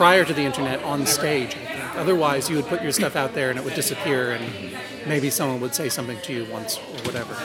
prior 0.00 0.24
to 0.24 0.32
the 0.32 0.40
internet 0.50 0.82
on 0.82 1.04
stage. 1.04 1.50
I 1.54 1.58
think. 1.58 1.96
Otherwise, 1.96 2.48
you 2.48 2.56
would 2.56 2.66
put 2.74 2.80
your 2.80 2.90
stuff 3.00 3.16
out 3.16 3.34
there 3.34 3.50
and 3.50 3.58
it 3.58 3.64
would 3.66 3.74
disappear, 3.74 4.30
and 4.32 4.42
maybe 5.06 5.28
someone 5.28 5.60
would 5.60 5.74
say 5.74 5.90
something 5.90 6.18
to 6.22 6.32
you 6.32 6.44
once 6.50 6.78
or 6.78 6.98
whatever. 7.08 7.36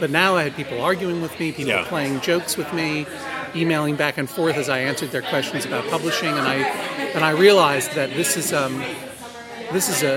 But 0.00 0.10
now 0.10 0.34
I 0.34 0.42
had 0.42 0.56
people 0.56 0.80
arguing 0.82 1.22
with 1.22 1.38
me, 1.38 1.52
people 1.52 1.70
Yeah. 1.72 1.84
playing 1.84 2.20
jokes 2.20 2.56
with 2.56 2.72
me, 2.72 3.06
emailing 3.54 3.94
back 3.94 4.18
and 4.18 4.28
forth 4.28 4.56
as 4.56 4.68
I 4.68 4.78
answered 4.90 5.12
their 5.12 5.22
questions 5.22 5.64
about 5.64 5.84
publishing, 5.88 6.34
and 6.40 6.46
I 6.48 6.56
and 7.14 7.22
I 7.24 7.30
realized 7.30 7.90
that 7.94 8.08
this 8.20 8.36
is 8.36 8.52
um, 8.52 8.74
this 9.76 9.86
is 9.88 10.02
a 10.02 10.16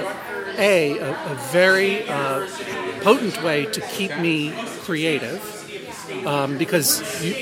a 0.57 0.97
a, 0.97 1.11
a 1.33 1.35
very 1.51 1.93
uh, 2.09 2.47
potent 3.01 3.37
way 3.43 3.65
to 3.67 3.81
keep 3.95 4.11
me 4.17 4.51
creative 4.87 5.41
um, 6.25 6.57
because 6.57 6.89
you, 7.23 7.33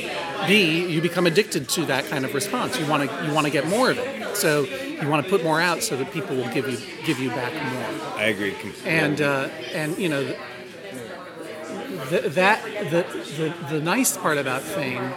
B 0.47 0.51
you 0.93 0.99
become 1.01 1.25
addicted 1.31 1.63
to 1.75 1.81
that 1.85 2.03
kind 2.11 2.23
of 2.25 2.33
response. 2.33 2.71
You 2.79 2.85
want 2.87 3.01
to 3.09 3.25
you 3.25 3.31
want 3.37 3.45
to 3.49 3.53
get 3.57 3.65
more 3.75 3.91
of 3.93 3.97
it, 3.99 4.07
so 4.35 4.63
you 4.63 5.07
want 5.07 5.23
to 5.23 5.29
put 5.29 5.43
more 5.43 5.61
out 5.61 5.83
so 5.83 5.95
that 5.97 6.11
people 6.11 6.35
will 6.35 6.49
give 6.49 6.67
you 6.69 6.77
give 7.05 7.19
you 7.19 7.29
back 7.29 7.53
more. 7.53 8.17
I 8.17 8.25
agree 8.25 8.51
completely. 8.51 8.89
And 8.89 9.21
uh, 9.21 9.49
and 9.73 9.97
you 9.97 10.09
know 10.09 10.23
th- 12.09 12.33
that 12.33 12.63
the, 12.91 13.05
the 13.37 13.75
the 13.75 13.81
nice 13.81 14.17
part 14.17 14.37
about 14.37 14.61
fame, 14.61 15.11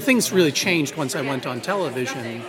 things 0.00 0.32
really 0.32 0.52
changed 0.52 0.96
once 0.96 1.14
I 1.14 1.22
went 1.22 1.46
on 1.46 1.60
television. 1.60 2.42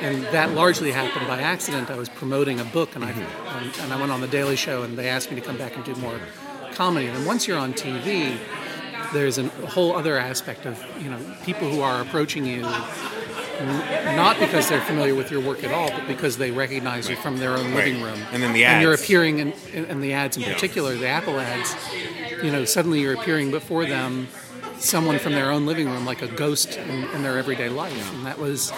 And 0.00 0.22
that 0.26 0.52
largely 0.52 0.92
happened 0.92 1.26
by 1.26 1.40
accident. 1.40 1.90
I 1.90 1.96
was 1.96 2.08
promoting 2.08 2.60
a 2.60 2.64
book, 2.64 2.94
and 2.94 3.04
I 3.04 3.10
and, 3.10 3.78
and 3.80 3.92
I 3.92 3.98
went 3.98 4.12
on 4.12 4.20
the 4.20 4.28
Daily 4.28 4.56
Show, 4.56 4.82
and 4.82 4.96
they 4.96 5.08
asked 5.08 5.30
me 5.30 5.40
to 5.40 5.44
come 5.44 5.58
back 5.58 5.76
and 5.76 5.84
do 5.84 5.94
more 5.96 6.18
comedy. 6.72 7.08
And 7.08 7.26
once 7.26 7.46
you're 7.48 7.58
on 7.58 7.74
TV, 7.74 8.38
there's 9.12 9.38
a 9.38 9.48
whole 9.66 9.96
other 9.96 10.16
aspect 10.16 10.66
of 10.66 10.82
you 11.00 11.10
know 11.10 11.18
people 11.44 11.68
who 11.68 11.80
are 11.80 12.00
approaching 12.00 12.46
you 12.46 12.62
n- 13.58 14.16
not 14.16 14.38
because 14.38 14.68
they're 14.68 14.80
familiar 14.80 15.14
with 15.14 15.30
your 15.30 15.40
work 15.40 15.64
at 15.64 15.72
all, 15.72 15.90
but 15.90 16.06
because 16.06 16.36
they 16.38 16.50
recognize 16.50 17.08
you 17.08 17.16
from 17.16 17.38
their 17.38 17.50
own 17.56 17.74
living 17.74 18.02
Right. 18.02 18.12
room. 18.16 18.26
And 18.32 18.42
then 18.42 18.52
the 18.52 18.64
ads. 18.64 18.74
And 18.74 18.82
you're 18.82 18.94
appearing 18.94 19.38
in, 19.40 19.52
in, 19.72 19.84
in 19.86 20.00
the 20.00 20.12
ads 20.12 20.36
in 20.36 20.42
particular, 20.44 20.94
the 20.96 21.08
Apple 21.08 21.38
ads. 21.40 21.74
You 22.42 22.50
know, 22.52 22.64
suddenly 22.64 23.00
you're 23.00 23.14
appearing 23.14 23.50
before 23.50 23.84
them, 23.86 24.28
someone 24.78 25.18
from 25.18 25.32
their 25.32 25.50
own 25.50 25.66
living 25.66 25.88
room, 25.90 26.04
like 26.06 26.22
a 26.22 26.28
ghost 26.28 26.76
in, 26.76 27.04
in 27.10 27.22
their 27.22 27.36
everyday 27.38 27.68
life, 27.68 28.14
and 28.14 28.24
that 28.26 28.38
was 28.38 28.72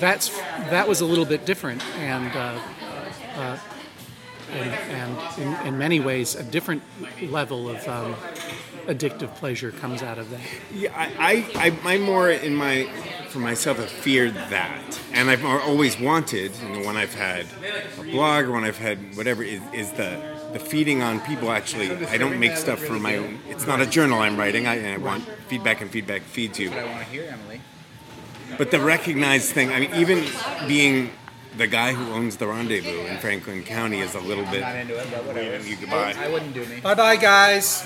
that's 0.00 0.28
that 0.70 0.88
was 0.88 1.00
a 1.00 1.06
little 1.06 1.24
bit 1.24 1.46
different, 1.46 1.80
and 1.98 2.34
uh, 2.36 2.58
uh, 3.36 3.58
and, 4.52 4.70
and 4.90 5.38
in, 5.62 5.66
in 5.68 5.78
many 5.78 6.00
ways 6.00 6.34
a 6.34 6.42
different 6.42 6.82
level 7.22 7.68
of 7.70 7.86
um, 7.88 8.16
addictive 8.86 9.34
pleasure 9.36 9.72
comes 9.72 10.02
out 10.02 10.18
of 10.18 10.30
that. 10.30 10.40
Yeah, 10.74 10.92
I, 10.96 11.46
I, 11.56 11.68
I, 11.68 11.94
I'm 11.94 12.02
more 12.02 12.30
in 12.30 12.54
my, 12.54 12.88
for 13.28 13.38
myself, 13.38 13.78
have 13.78 13.90
feared 13.90 14.34
that, 14.34 15.00
and 15.12 15.30
I've 15.30 15.44
always 15.44 15.98
wanted, 15.98 16.52
you 16.56 16.68
know, 16.68 16.86
when 16.86 16.96
I've 16.96 17.14
had 17.14 17.46
a 17.98 18.04
blog 18.04 18.46
or 18.46 18.52
when 18.52 18.64
I've 18.64 18.78
had 18.78 19.16
whatever, 19.16 19.42
is, 19.42 19.60
is 19.72 19.92
the 19.92 20.32
the 20.52 20.58
feeding 20.58 21.02
on 21.02 21.18
people. 21.20 21.50
Actually, 21.50 21.90
I 22.06 22.18
don't 22.18 22.38
make 22.38 22.56
stuff 22.56 22.78
for 22.78 22.98
my 22.98 23.16
own. 23.16 23.38
It's 23.48 23.66
not 23.66 23.80
a 23.80 23.86
journal 23.86 24.20
I'm 24.20 24.36
writing. 24.36 24.66
I, 24.66 24.94
I 24.94 24.96
want 24.98 25.24
feedback, 25.48 25.80
and 25.80 25.90
feedback 25.90 26.22
feeds 26.22 26.58
you. 26.58 26.70
I 26.70 26.84
want 26.84 26.98
to 26.98 27.04
hear 27.04 27.24
Emily. 27.24 27.60
But 28.58 28.70
the 28.70 28.80
recognized 28.80 29.52
thing, 29.52 29.72
I 29.72 29.80
mean, 29.80 29.94
even 29.94 30.24
being 30.68 31.10
the 31.56 31.66
guy 31.66 31.92
who 31.92 32.12
owns 32.12 32.36
the 32.36 32.46
Rendezvous 32.46 33.06
in 33.06 33.18
Franklin 33.18 33.62
County 33.62 34.00
is 34.00 34.14
a 34.14 34.20
little 34.20 34.44
bit. 34.46 34.60
Not 34.60 34.76
into 34.76 34.98
it, 34.98 35.06
but 35.10 35.24
whatever. 35.26 35.66
You 35.68 35.76
goodbye. 35.76 36.14
I 36.18 36.28
wouldn't 36.28 36.54
do 36.54 36.64
me. 36.66 36.80
Bye 36.80 36.94
bye, 36.94 37.16
guys. 37.16 37.82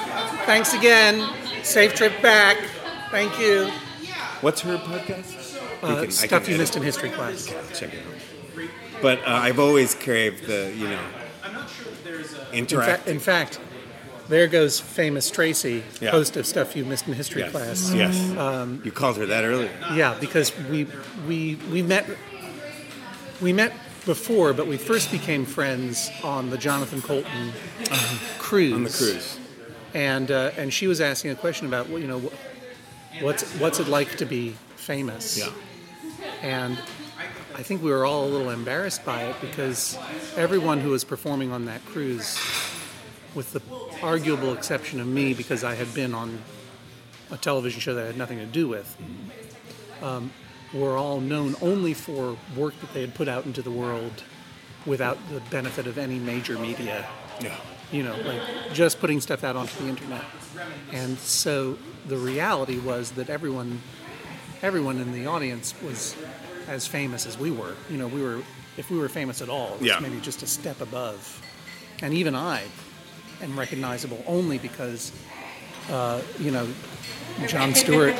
Thanks 0.46 0.72
again. 0.74 1.28
Safe 1.62 1.94
trip 1.94 2.20
back. 2.22 2.56
Thank 3.10 3.38
you. 3.40 3.70
What's 4.40 4.60
her 4.62 4.76
podcast? 4.78 5.58
Uh, 5.82 5.96
can- 5.96 6.04
I 6.06 6.08
stuff 6.08 6.48
you 6.48 6.56
missed 6.58 6.76
in 6.76 6.82
history 6.82 7.10
class. 7.10 7.52
I'll 7.52 7.74
check 7.74 7.92
it 7.94 8.00
out. 8.06 8.68
But 9.02 9.18
uh, 9.20 9.24
I've 9.26 9.58
always 9.58 9.94
craved 9.94 10.46
the, 10.46 10.72
you 10.76 10.88
know, 10.88 11.00
I'm 11.44 11.52
not 11.52 11.68
sure 11.68 11.86
In, 12.52 12.60
interact. 12.60 13.02
fa- 13.04 13.10
in 13.10 13.18
fact, 13.18 13.60
there 14.28 14.46
goes 14.46 14.80
famous 14.80 15.30
Tracy, 15.30 15.82
Yeah. 16.00 16.10
host 16.10 16.36
of 16.36 16.46
stuff 16.46 16.74
you 16.74 16.84
missed 16.84 17.06
in 17.06 17.14
history 17.14 17.42
yes. 17.42 17.50
class. 17.52 17.92
Yes. 17.94 18.36
Um, 18.38 18.80
you 18.84 18.90
called 18.90 19.18
her 19.18 19.26
that 19.26 19.44
earlier. 19.44 19.70
Yeah, 19.92 20.16
because 20.18 20.56
we 20.70 20.86
we 21.28 21.56
we 21.70 21.82
met 21.82 22.06
we 23.40 23.52
met 23.52 23.72
before, 24.04 24.52
but 24.52 24.66
we 24.66 24.76
first 24.76 25.10
became 25.10 25.44
friends 25.44 26.10
on 26.22 26.50
the 26.50 26.58
Jonathan 26.58 27.02
Coulton 27.02 27.52
cruise. 28.38 28.72
On 28.72 28.84
the 28.84 28.90
cruise. 28.90 29.38
and 29.94 30.30
uh, 30.30 30.52
and 30.56 30.72
she 30.72 30.86
was 30.86 31.00
asking 31.00 31.32
a 31.32 31.34
question 31.34 31.66
about 31.66 31.88
you 31.88 32.06
know 32.06 32.30
what's 33.20 33.50
what's 33.58 33.80
it 33.80 33.88
like 33.88 34.16
to 34.16 34.26
be 34.26 34.54
famous. 34.76 35.38
Yeah. 35.38 35.50
And 36.42 36.78
I 37.54 37.62
think 37.62 37.82
we 37.82 37.90
were 37.90 38.04
all 38.04 38.24
a 38.26 38.30
little 38.30 38.50
embarrassed 38.50 39.04
by 39.04 39.22
it 39.24 39.36
because 39.40 39.98
everyone 40.36 40.80
who 40.80 40.90
was 40.90 41.04
performing 41.04 41.52
on 41.52 41.64
that 41.64 41.84
cruise, 41.86 42.38
with 43.34 43.52
the 43.52 43.62
arguable 44.02 44.52
exception 44.52 45.00
of 45.00 45.06
me, 45.06 45.34
because 45.34 45.64
I 45.64 45.74
had 45.74 45.92
been 45.94 46.14
on 46.14 46.38
a 47.30 47.36
television 47.36 47.80
show 47.80 47.94
that 47.94 48.04
I 48.04 48.06
had 48.08 48.16
nothing 48.18 48.38
to 48.38 48.46
do 48.46 48.68
with, 48.68 48.96
um, 50.02 50.30
were 50.76 50.96
all 50.96 51.20
known 51.20 51.54
only 51.60 51.94
for 51.94 52.36
work 52.56 52.78
that 52.80 52.92
they 52.94 53.00
had 53.00 53.14
put 53.14 53.28
out 53.28 53.44
into 53.46 53.62
the 53.62 53.70
world 53.70 54.22
without 54.84 55.18
the 55.30 55.40
benefit 55.50 55.86
of 55.86 55.98
any 55.98 56.18
major 56.18 56.58
media 56.58 57.06
Yeah. 57.40 57.54
you 57.92 58.02
know, 58.02 58.16
like 58.24 58.40
just 58.72 59.00
putting 59.00 59.20
stuff 59.20 59.42
out 59.44 59.56
onto 59.56 59.74
the 59.82 59.88
internet. 59.88 60.22
And 60.92 61.18
so 61.18 61.76
the 62.06 62.16
reality 62.16 62.78
was 62.78 63.10
that 63.12 63.28
everyone, 63.28 63.80
everyone 64.62 64.98
in 64.98 65.12
the 65.12 65.26
audience 65.26 65.74
was 65.82 66.14
as 66.68 66.86
famous 66.86 67.26
as 67.26 67.38
we 67.38 67.50
were. 67.50 67.74
You 67.90 67.98
know, 67.98 68.06
we 68.06 68.22
were, 68.22 68.40
if 68.76 68.90
we 68.90 68.98
were 68.98 69.08
famous 69.08 69.40
at 69.42 69.48
all, 69.48 69.74
it 69.74 69.80
was 69.80 69.88
Yeah. 69.88 69.98
maybe 70.00 70.20
just 70.20 70.42
a 70.42 70.46
step 70.46 70.80
above. 70.80 71.42
And 72.02 72.12
even 72.14 72.34
I, 72.34 72.62
and 73.40 73.56
recognizable 73.56 74.22
only 74.26 74.58
because, 74.58 75.12
uh, 75.90 76.20
you 76.38 76.50
know, 76.50 76.66
Jon 77.46 77.74
Stewart, 77.74 78.14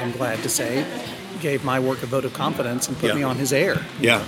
I'm 0.00 0.12
glad 0.12 0.42
to 0.42 0.48
say, 0.48 0.84
gave 1.44 1.62
my 1.62 1.78
work 1.78 2.02
a 2.02 2.06
vote 2.06 2.24
of 2.24 2.32
confidence 2.32 2.88
and 2.88 2.98
put 2.98 3.10
Yeah. 3.10 3.16
me 3.16 3.22
on 3.22 3.36
his 3.36 3.52
air. 3.52 3.76
Yeah. 4.00 4.22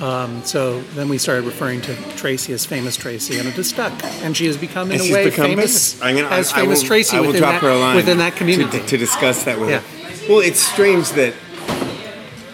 Um, 0.00 0.42
so 0.44 0.80
then 0.94 1.08
we 1.08 1.18
started 1.18 1.44
referring 1.44 1.80
to 1.82 1.94
Tracy 2.16 2.52
as 2.52 2.64
famous 2.64 2.96
Tracy, 2.96 3.38
and 3.38 3.48
it 3.48 3.54
has 3.54 3.68
stuck. 3.68 3.92
And 4.22 4.36
she 4.36 4.46
has 4.46 4.56
become, 4.56 4.90
in 4.92 5.00
And 5.00 5.10
a 5.10 5.12
way, 5.12 5.30
famous 5.30 6.00
I'm 6.00 6.14
gonna, 6.16 6.28
as 6.28 6.52
I, 6.52 6.58
I 6.58 6.60
famous 6.62 6.80
will, 6.80 6.86
Tracy 6.88 7.16
I 7.16 7.20
will 7.20 7.26
within, 7.28 7.42
drop 7.42 7.54
that, 7.54 7.62
her 7.62 7.70
a 7.70 7.76
line 7.78 7.96
within 7.96 8.18
that 8.18 8.36
community. 8.36 8.78
to, 8.80 8.86
to 8.86 8.96
discuss 8.96 9.42
that 9.44 9.58
with 9.58 9.70
Yeah. 9.70 9.80
her. 9.80 10.28
Well, 10.28 10.38
it's 10.40 10.60
strange 10.60 11.10
that 11.10 11.34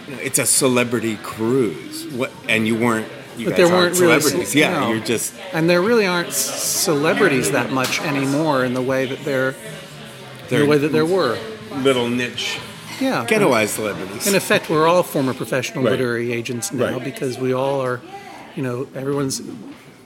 you 0.07 0.15
know, 0.15 0.21
it's 0.21 0.39
a 0.39 0.45
celebrity 0.47 1.17
cruise, 1.21 2.07
what, 2.07 2.31
and 2.47 2.65
you 2.67 2.75
weren't. 2.75 3.07
You 3.37 3.45
but 3.45 3.55
there 3.55 3.67
weren't 3.69 3.97
really 3.99 4.19
celebrities. 4.19 4.49
ce- 4.51 4.55
yeah, 4.55 4.79
no. 4.79 4.89
you're 4.91 4.99
just 5.05 5.33
and 5.53 5.69
there 5.69 5.81
really 5.81 6.05
aren't 6.07 6.33
celebrities 6.33 7.51
that 7.51 7.71
much 7.71 8.01
anymore 8.01 8.65
in 8.65 8.73
the 8.73 8.81
way 8.81 9.05
that 9.05 9.23
there, 9.23 9.55
the 10.49 10.65
way 10.65 10.77
that 10.77 10.91
there 10.91 11.05
were. 11.05 11.37
little 11.83 12.09
niche 12.09 12.57
Yeah, 12.99 13.25
ghettoized 13.27 13.69
celebrities. 13.69 14.27
In 14.27 14.35
effect, 14.35 14.69
we're 14.69 14.87
all 14.87 15.03
former 15.03 15.33
professional 15.33 15.83
Right. 15.83 15.91
literary 15.91 16.31
agents 16.33 16.71
now 16.73 16.93
Right. 16.93 17.03
because 17.03 17.37
we 17.37 17.53
all 17.53 17.81
are, 17.81 18.01
you 18.55 18.63
know, 18.63 18.87
everyone's 18.95 19.41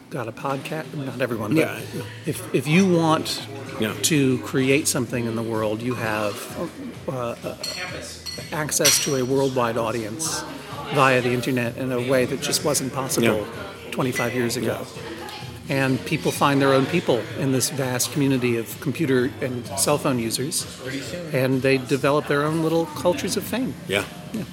got 0.10 0.28
a 0.28 0.32
podcast. 0.32 0.86
Not 0.96 1.22
everyone, 1.22 1.56
but 1.56 1.60
Yeah. 1.62 1.80
if 2.26 2.42
if 2.54 2.68
you 2.68 2.86
want 2.86 3.42
Yeah. 3.80 3.94
to 4.04 4.38
create 4.40 4.88
something 4.88 5.26
in 5.26 5.36
the 5.36 5.42
world, 5.42 5.82
you 5.82 5.96
have 5.96 6.36
uh, 7.10 7.12
uh, 7.14 7.56
access 8.52 9.04
to 9.06 9.16
a 9.16 9.24
worldwide 9.24 9.78
audience 9.78 10.44
via 10.94 11.22
the 11.22 11.32
internet 11.34 11.78
in 11.78 11.92
a 11.92 12.00
way 12.00 12.26
that 12.26 12.42
just 12.42 12.64
wasn't 12.64 12.94
possible 12.94 13.46
25 13.92 14.34
years 14.36 14.56
ago. 14.58 14.78
And 15.70 15.98
people 16.06 16.32
find 16.32 16.62
their 16.62 16.74
own 16.74 16.86
people 16.86 17.22
in 17.40 17.52
this 17.54 17.70
vast 17.70 18.12
community 18.12 18.58
of 18.58 18.68
computer 18.82 19.32
and 19.42 19.66
cell 19.80 19.98
phone 19.98 20.20
users, 20.20 20.66
and 21.34 21.62
they 21.62 21.78
develop 21.78 22.28
their 22.28 22.44
own 22.44 22.62
little 22.64 22.86
cultures 22.88 23.38
of 23.38 23.44
fame. 23.44 23.74
yeah. 23.88 24.04
Yeah. 24.34 24.44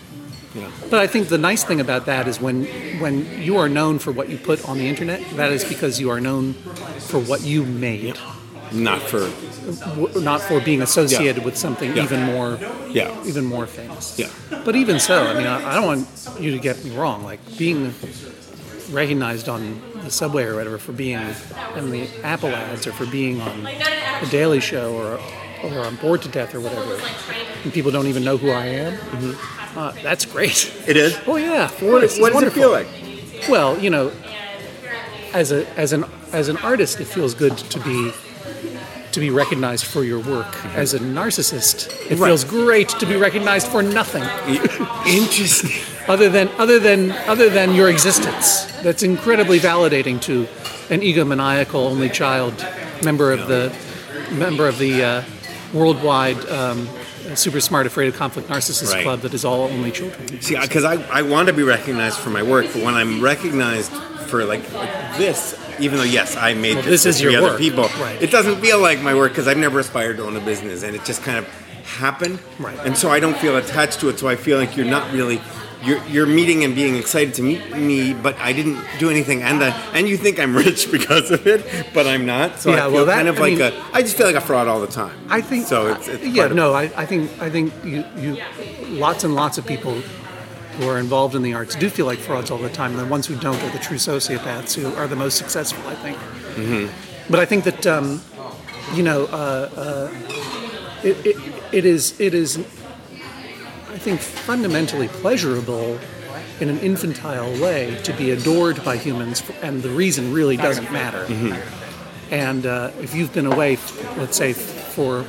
Yeah. 0.54 0.70
But 0.90 1.00
I 1.00 1.06
think 1.08 1.28
the 1.28 1.38
nice 1.38 1.64
thing 1.64 1.80
about 1.80 2.06
that 2.06 2.26
is 2.28 2.40
when 2.40 2.64
when 3.00 3.24
you 3.42 3.56
are 3.58 3.68
known 3.68 3.98
for 3.98 4.12
what 4.12 4.28
you 4.28 4.36
put 4.38 4.68
on 4.68 4.78
the 4.78 4.86
internet, 4.88 5.20
that 5.36 5.52
is 5.52 5.64
because 5.64 6.00
you 6.00 6.10
are 6.10 6.20
known 6.20 6.54
for 7.10 7.18
what 7.20 7.40
you 7.42 7.64
made, 7.64 8.16
Not 8.72 9.02
for 9.02 9.30
w- 9.94 10.20
not 10.20 10.40
for 10.40 10.60
being 10.60 10.82
associated 10.82 11.38
Yeah. 11.38 11.44
with 11.44 11.56
something 11.56 11.96
Yeah. 11.96 12.04
even 12.04 12.20
more 12.22 12.58
yeah. 12.92 13.10
even 13.30 13.44
more 13.44 13.66
famous. 13.66 14.14
Yeah. 14.18 14.28
But 14.64 14.74
even 14.76 14.98
so, 15.00 15.14
I 15.26 15.34
mean, 15.34 15.46
I, 15.46 15.70
I 15.70 15.74
don't 15.74 15.86
want 15.86 16.06
you 16.40 16.50
to 16.52 16.58
get 16.58 16.84
me 16.84 16.90
wrong. 16.96 17.24
Like 17.30 17.40
being 17.58 17.94
recognized 18.92 19.48
on 19.48 19.62
the 20.02 20.10
subway 20.10 20.44
or 20.44 20.54
whatever 20.56 20.78
for 20.78 20.92
being 20.92 21.18
in 21.76 21.90
the 21.90 22.08
Apple 22.22 22.48
ads 22.50 22.86
or 22.86 22.92
for 22.92 23.06
being 23.06 23.40
on 23.40 23.62
the 23.64 24.28
Daily 24.30 24.60
Show 24.60 24.94
or 24.94 25.20
or 25.62 25.80
on 25.84 25.96
Bored 25.96 26.22
to 26.22 26.28
Death 26.28 26.54
or 26.54 26.60
whatever, 26.60 26.98
and 27.64 27.72
people 27.72 27.90
don't 27.90 28.06
even 28.06 28.24
know 28.24 28.36
who 28.38 28.50
I 28.50 28.66
am. 28.66 29.36
Uh, 29.76 29.92
that's 30.02 30.24
great. 30.24 30.72
It 30.88 30.96
is. 30.96 31.18
Oh 31.26 31.36
yeah, 31.36 31.66
of 31.66 31.72
What, 31.82 32.00
course. 32.00 32.18
what 32.18 32.32
does 32.32 32.42
it 32.44 32.52
feel 32.52 32.70
like? 32.70 32.86
Well, 33.48 33.78
you 33.78 33.90
know, 33.90 34.10
as 35.32 35.52
a 35.52 35.66
as 35.78 35.92
an 35.92 36.04
as 36.32 36.48
an 36.48 36.56
artist, 36.58 37.00
it 37.00 37.04
feels 37.06 37.34
good 37.34 37.56
to 37.58 37.80
be 37.80 38.12
to 39.12 39.20
be 39.20 39.30
recognized 39.30 39.84
for 39.86 40.04
your 40.04 40.20
work. 40.20 40.64
As 40.74 40.94
a 40.94 40.98
narcissist, 40.98 41.88
it 42.10 42.18
Right. 42.18 42.28
feels 42.28 42.44
great 42.44 42.88
to 43.00 43.06
be 43.06 43.16
recognized 43.16 43.66
for 43.68 43.82
nothing 43.82 44.22
Interesting. 45.06 45.70
other 46.08 46.28
than 46.28 46.48
other 46.58 46.78
than 46.78 47.12
other 47.28 47.48
than 47.48 47.74
your 47.74 47.88
existence. 47.88 48.64
That's 48.82 49.02
incredibly 49.02 49.58
validating 49.58 50.20
to 50.22 50.46
an 50.90 51.00
egomaniacal 51.00 51.74
only 51.90 52.08
child 52.08 52.54
member 53.04 53.32
of 53.32 53.48
the 53.48 53.72
member 54.32 54.66
of 54.68 54.78
the 54.78 55.02
uh, 55.02 55.22
worldwide 55.72 56.38
um, 56.48 56.88
super 57.34 57.60
smart 57.60 57.86
afraid 57.86 58.08
of 58.08 58.16
conflict 58.16 58.48
narcissist 58.48 58.92
Right. 58.92 59.02
club 59.04 59.20
that 59.20 59.34
is 59.34 59.44
all 59.44 59.62
only 59.62 59.90
children. 59.92 60.40
See, 60.40 60.58
because 60.58 60.84
I, 60.84 60.94
I 61.10 61.22
want 61.22 61.46
to 61.48 61.52
be 61.54 61.62
recognized 61.62 62.18
for 62.18 62.30
my 62.30 62.42
work, 62.42 62.66
but 62.72 62.82
when 62.82 62.94
I'm 62.94 63.20
recognized 63.20 63.92
for 64.26 64.44
like, 64.44 64.72
like 64.72 64.90
this, 65.16 65.54
even 65.80 65.98
though 65.98 66.04
yes, 66.04 66.36
I 66.36 66.54
made 66.54 66.74
Well, 66.76 66.84
this, 66.84 67.04
this 67.04 67.16
is 67.16 67.22
for 67.22 67.30
your 67.30 67.40
other 67.42 67.50
work. 67.52 67.58
people, 67.60 67.84
Right. 68.00 68.20
it 68.22 68.30
doesn't 68.30 68.60
feel 68.60 68.80
like 68.80 69.00
my 69.02 69.14
work 69.14 69.32
because 69.32 69.48
I've 69.48 69.58
never 69.58 69.78
aspired 69.80 70.16
to 70.18 70.24
own 70.24 70.36
a 70.36 70.40
business, 70.40 70.82
and 70.82 70.94
it 70.94 71.04
just 71.04 71.22
kind 71.22 71.38
of 71.38 71.46
happened. 71.84 72.38
Right. 72.58 72.78
And 72.84 72.96
so 72.96 73.10
I 73.10 73.20
don't 73.20 73.36
feel 73.36 73.56
attached 73.56 74.00
to 74.00 74.08
it. 74.08 74.18
So 74.18 74.28
I 74.28 74.36
feel 74.36 74.58
like 74.58 74.76
you're 74.76 74.86
not 74.86 75.12
really. 75.12 75.40
You're, 75.82 76.04
you're 76.08 76.26
meeting 76.26 76.62
and 76.62 76.74
being 76.74 76.96
excited 76.96 77.32
to 77.36 77.42
meet 77.42 77.74
me, 77.74 78.12
but 78.12 78.36
I 78.38 78.52
didn't 78.52 78.84
do 78.98 79.08
anything, 79.08 79.42
and 79.42 79.62
uh, 79.62 79.72
and 79.94 80.06
you 80.06 80.18
think 80.18 80.38
I'm 80.38 80.54
rich 80.66 80.90
because 80.92 81.30
of 81.30 81.46
it, 81.46 81.64
but 81.94 82.06
I'm 82.06 82.26
not. 82.26 82.58
So 82.60 82.68
Yeah, 82.68 82.76
I 82.76 82.80
feel 82.82 82.92
well, 82.92 83.06
that- 83.06 83.14
kind 83.14 83.28
of 83.28 83.38
I 83.38 83.40
like 83.40 83.52
mean- 83.54 83.62
a. 83.62 83.84
I 83.94 84.02
just 84.02 84.14
feel 84.18 84.26
like 84.26 84.36
a 84.36 84.42
fraud 84.42 84.68
all 84.68 84.82
the 84.82 84.86
time. 85.02 85.16
I 85.30 85.40
think 85.40 85.66
so. 85.66 85.86
It's, 85.94 86.06
it's 86.06 86.22
yeah, 86.26 86.48
no, 86.48 86.74
I, 86.74 86.90
I 86.94 87.06
think 87.06 87.30
I 87.40 87.48
think 87.48 87.72
you, 87.82 88.04
you 88.18 88.36
lots 88.90 89.24
and 89.24 89.34
lots 89.34 89.56
of 89.56 89.66
people 89.66 90.02
who 90.80 90.88
are 90.88 90.98
involved 90.98 91.34
in 91.34 91.42
the 91.42 91.52
arts 91.54 91.74
do 91.76 91.90
feel 91.90 92.06
like 92.06 92.18
frauds 92.18 92.50
all 92.50 92.58
the 92.58 92.70
time. 92.70 92.92
And 92.92 93.00
the 93.00 93.06
ones 93.06 93.26
who 93.26 93.36
don't 93.36 93.60
are 93.62 93.70
the 93.70 93.78
true 93.78 93.98
sociopaths 93.98 94.74
who 94.74 94.92
are 94.94 95.06
the 95.06 95.16
most 95.16 95.36
successful, 95.36 95.86
I 95.88 95.94
think. 95.96 96.16
Mm-hmm. 96.16 97.30
But 97.30 97.40
I 97.40 97.44
think 97.44 97.64
that 97.64 97.86
um, 97.86 98.22
you 98.94 99.02
know 99.02 99.24
uh, 99.26 99.70
uh, 99.76 100.10
it, 101.04 101.26
it, 101.26 101.36
it 101.72 101.84
is 101.84 102.18
it 102.20 102.34
is 102.34 102.58
I 102.58 103.98
think 103.98 104.20
fundamentally 104.20 105.08
pleasurable 105.08 105.98
in 106.60 106.68
an 106.68 106.78
infantile 106.80 107.50
way 107.60 107.98
to 108.04 108.12
be 108.14 108.30
adored 108.30 108.82
by 108.84 108.96
humans, 108.96 109.42
and 109.62 109.82
the 109.82 109.90
reason 109.90 110.32
really 110.32 110.56
doesn't 110.56 110.90
matter. 110.92 111.26
And 112.30 112.64
uh, 112.66 112.90
if 113.00 113.14
you've 113.14 113.32
been 113.32 113.46
away, 113.46 113.78
let's 114.16 114.36
say, 114.36 114.52
for 114.52 115.24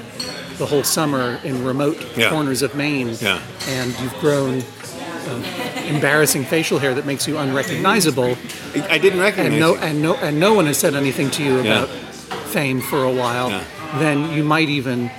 the 0.57 0.65
whole 0.65 0.83
summer 0.83 1.39
in 1.43 1.63
remote 1.65 1.97
Yeah. 2.15 2.29
corners 2.29 2.61
of 2.61 2.75
Maine, 2.75 3.15
Yeah. 3.19 3.39
and 3.67 3.97
you've 3.99 4.17
grown 4.19 4.61
embarrassing 5.87 6.43
facial 6.45 6.79
hair 6.79 6.93
that 6.93 7.05
makes 7.05 7.27
you 7.27 7.37
unrecognizable, 7.37 8.37
I, 8.89 8.97
didn't 8.97 9.19
recognize 9.19 9.51
and 9.51 9.59
no, 9.59 9.75
and 9.75 10.01
no, 10.01 10.15
and 10.15 10.39
no 10.39 10.53
one 10.53 10.65
has 10.65 10.77
said 10.77 10.95
anything 10.95 11.29
to 11.31 11.43
you 11.43 11.61
Yeah. 11.61 11.83
about 11.83 11.89
fame 12.49 12.81
for 12.81 13.03
a 13.03 13.11
while, 13.11 13.49
Yeah. 13.49 13.63
then 13.99 14.31
you 14.33 14.43
might 14.43 14.69
even 14.69 15.09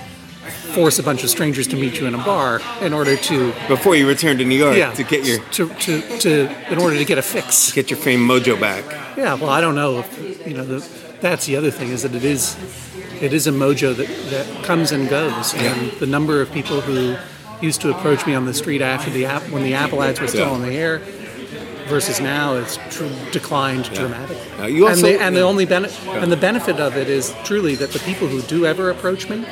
force 0.73 0.97
a 0.99 1.03
bunch 1.03 1.23
of 1.23 1.29
strangers 1.29 1.67
to 1.67 1.75
meet 1.75 1.99
you 1.99 2.07
in 2.07 2.15
a 2.15 2.17
bar 2.17 2.59
in 2.81 2.93
order 2.93 3.15
to 3.15 3.53
before 3.67 3.95
you 3.95 4.07
return 4.07 4.37
to 4.39 4.43
New 4.43 4.55
York 4.57 4.75
yeah 4.75 4.91
to 4.91 5.03
get 5.03 5.23
your 5.23 5.37
to, 5.51 5.69
to, 5.75 6.01
to 6.19 6.71
in 6.71 6.79
order 6.79 6.97
to 6.97 7.05
get 7.05 7.17
a 7.17 7.21
fix. 7.21 7.71
get 7.71 7.89
your 7.91 7.99
fame 7.99 8.19
mojo 8.19 8.59
back. 8.59 8.83
Yeah, 9.15 9.35
well, 9.35 9.49
I 9.51 9.61
don't 9.61 9.75
know 9.75 9.99
if 9.99 10.47
you 10.47 10.55
know. 10.55 10.65
The, 10.65 10.79
that's 11.21 11.45
the 11.45 11.55
other 11.55 11.71
thing 11.71 11.89
is 11.89 12.01
that 12.01 12.13
it 12.15 12.25
is, 12.25 12.57
it 13.21 13.31
is 13.33 13.47
a 13.47 13.51
mojo 13.51 13.95
that, 13.95 14.07
that 14.31 14.63
comes 14.65 14.91
and 14.91 15.07
goes, 15.07 15.53
and 15.53 15.91
the 15.99 16.05
number 16.07 16.41
of 16.41 16.51
people 16.51 16.81
who 16.81 17.15
used 17.63 17.81
to 17.81 17.89
approach 17.89 18.25
me 18.27 18.35
on 18.35 18.45
the 18.45 18.53
street 18.53 18.81
after 18.81 19.09
the 19.09 19.25
app 19.25 19.41
when 19.49 19.63
the 19.63 19.73
Apple 19.73 20.03
ads 20.03 20.19
were 20.19 20.27
still 20.27 20.47
Yeah. 20.47 20.51
on 20.53 20.61
the 20.61 20.73
air, 20.75 21.01
versus 21.87 22.19
now 22.19 22.55
it's 22.55 22.77
tr- 22.91 23.05
declined 23.31 23.85
dramatically. 23.93 24.37
Uh, 24.59 24.65
you 24.67 24.87
also- 24.87 25.05
and 25.07 25.15
the, 25.19 25.23
and 25.23 25.35
the 25.35 25.41
only 25.41 25.65
benefit 25.65 26.07
and 26.21 26.31
the 26.31 26.37
benefit 26.37 26.79
of 26.79 26.95
it 26.97 27.09
is 27.09 27.33
truly 27.45 27.75
that 27.75 27.91
the 27.91 27.99
people 27.99 28.27
who 28.27 28.41
do 28.43 28.65
ever 28.65 28.89
approach 28.89 29.29
me 29.29 29.45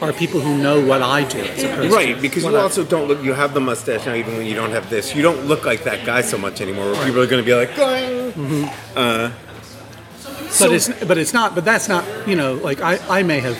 are 0.00 0.12
people 0.14 0.40
who 0.40 0.56
know 0.56 0.80
what 0.80 1.02
I 1.02 1.24
do, 1.24 1.42
Right, 1.90 2.20
because 2.20 2.42
you 2.44 2.56
I- 2.56 2.62
also 2.62 2.84
don't 2.84 3.06
look. 3.08 3.22
You 3.22 3.34
have 3.34 3.52
the 3.52 3.60
mustache 3.60 4.06
now, 4.06 4.14
even 4.14 4.36
when 4.38 4.46
you 4.46 4.54
don't 4.54 4.70
have 4.70 4.88
this. 4.88 5.14
You 5.14 5.22
don't 5.22 5.46
look 5.46 5.64
like 5.66 5.84
that 5.84 6.04
guy 6.06 6.22
so 6.22 6.38
much 6.38 6.60
anymore. 6.62 6.86
Where 6.92 7.04
people 7.04 7.20
are 7.20 7.26
going 7.26 7.42
to 7.44 7.46
be 7.46 7.54
like, 7.54 7.76
"Going." 7.76 8.70
but 8.94 10.72
it's 10.72 10.88
but 11.04 11.18
it's 11.18 11.32
not. 11.32 11.54
But 11.54 11.64
that's 11.64 11.88
not. 11.88 12.04
You 12.26 12.36
know, 12.36 12.54
like 12.54 12.80
I, 12.80 12.98
I 13.18 13.22
may 13.22 13.40
have 13.40 13.58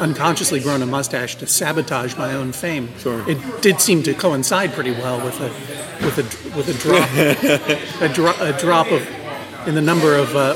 unconsciously 0.00 0.60
grown 0.60 0.82
a 0.82 0.86
mustache 0.86 1.34
to 1.36 1.46
sabotage 1.46 2.16
my 2.16 2.32
own 2.34 2.52
fame. 2.52 2.88
Sure. 2.98 3.28
It 3.28 3.62
did 3.62 3.80
seem 3.80 4.02
to 4.04 4.14
coincide 4.14 4.72
pretty 4.72 4.92
well 4.92 5.24
with 5.24 5.40
a 5.40 5.48
with 6.04 6.18
a 6.18 6.56
with 6.56 6.68
a 6.68 6.74
drop 6.74 7.08
a, 8.00 8.08
dro- 8.14 8.36
a 8.40 8.58
drop 8.58 8.90
of 8.90 9.06
in 9.66 9.74
the 9.74 9.82
number 9.82 10.14
of 10.14 10.34
uh, 10.36 10.54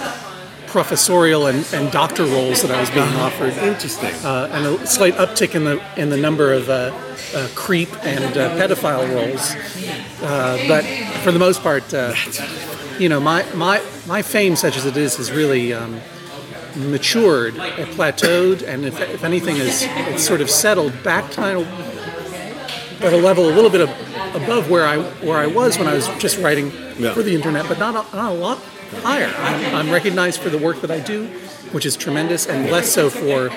professorial 0.68 1.46
and, 1.48 1.66
and 1.74 1.92
doctor 1.92 2.24
roles 2.24 2.62
that 2.62 2.70
I 2.70 2.81
was 2.81 2.90
being 2.90 3.07
offered. 3.16 3.52
Interesting. 3.59 4.14
Uh, 4.24 4.48
and 4.52 4.66
a 4.66 4.87
slight 4.87 5.14
uptick 5.14 5.55
in 5.55 5.64
the 5.64 5.83
in 5.96 6.09
the 6.11 6.16
number 6.16 6.52
of 6.52 6.70
uh, 6.70 6.92
uh, 7.35 7.48
creep 7.55 7.90
and 8.05 8.37
uh, 8.37 8.57
pedophile 8.57 9.07
roles, 9.14 9.55
uh, 10.22 10.64
but 10.66 10.85
for 11.22 11.31
the 11.33 11.38
most 11.38 11.62
part, 11.62 11.92
uh, 11.92 12.14
you 12.98 13.09
know, 13.09 13.20
my, 13.20 13.44
my 13.55 13.83
my 14.07 14.22
fame, 14.22 14.57
such 14.57 14.76
as 14.76 14.87
it 14.87 14.96
is, 14.96 15.18
is 15.18 15.31
really 15.31 15.72
um, 15.72 16.00
matured, 16.76 17.56
it 17.56 17.88
plateaued, 17.96 18.62
and 18.66 18.85
if, 18.85 18.98
if 19.00 19.24
anything, 19.24 19.56
is 19.56 19.82
it's 20.11 20.24
sort 20.26 20.40
of 20.40 20.50
settled 20.50 20.92
back 21.02 21.30
kind 21.32 21.58
of 21.58 21.66
at 23.02 23.12
a 23.12 23.16
level 23.16 23.48
a 23.48 23.54
little 23.54 23.70
bit 23.70 23.80
of, 23.80 23.88
above 24.37 24.70
where 24.70 24.87
I 24.87 24.98
where 25.24 25.38
I 25.38 25.46
was 25.46 25.78
when 25.78 25.88
I 25.88 25.94
was 25.94 26.06
just 26.18 26.38
writing 26.38 26.70
Yeah. 26.98 27.12
for 27.14 27.22
the 27.22 27.35
internet, 27.35 27.66
but 27.68 27.78
not 27.78 27.94
a, 27.94 28.16
not 28.16 28.32
a 28.32 28.35
lot 28.35 28.58
higher. 29.02 29.32
I'm, 29.38 29.74
I'm 29.74 29.90
recognized 29.90 30.40
for 30.40 30.50
the 30.50 30.58
work 30.58 30.80
that 30.82 30.90
I 30.90 31.00
do, 31.00 31.26
which 31.72 31.85
is 31.87 31.96
tremendous, 31.96 32.46
and 32.46 32.70
less 32.70 32.90
so 32.92 33.11
for 33.11 33.50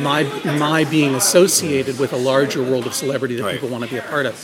my 0.00 0.22
my 0.58 0.84
being 0.84 1.14
associated 1.14 1.98
with 1.98 2.12
a 2.12 2.16
larger 2.16 2.62
world 2.62 2.86
of 2.86 2.94
celebrity 2.94 3.36
that 3.36 3.42
Right. 3.44 3.52
people 3.54 3.68
want 3.68 3.84
to 3.84 3.90
be 3.90 3.96
a 3.98 4.02
part 4.02 4.26
of, 4.26 4.34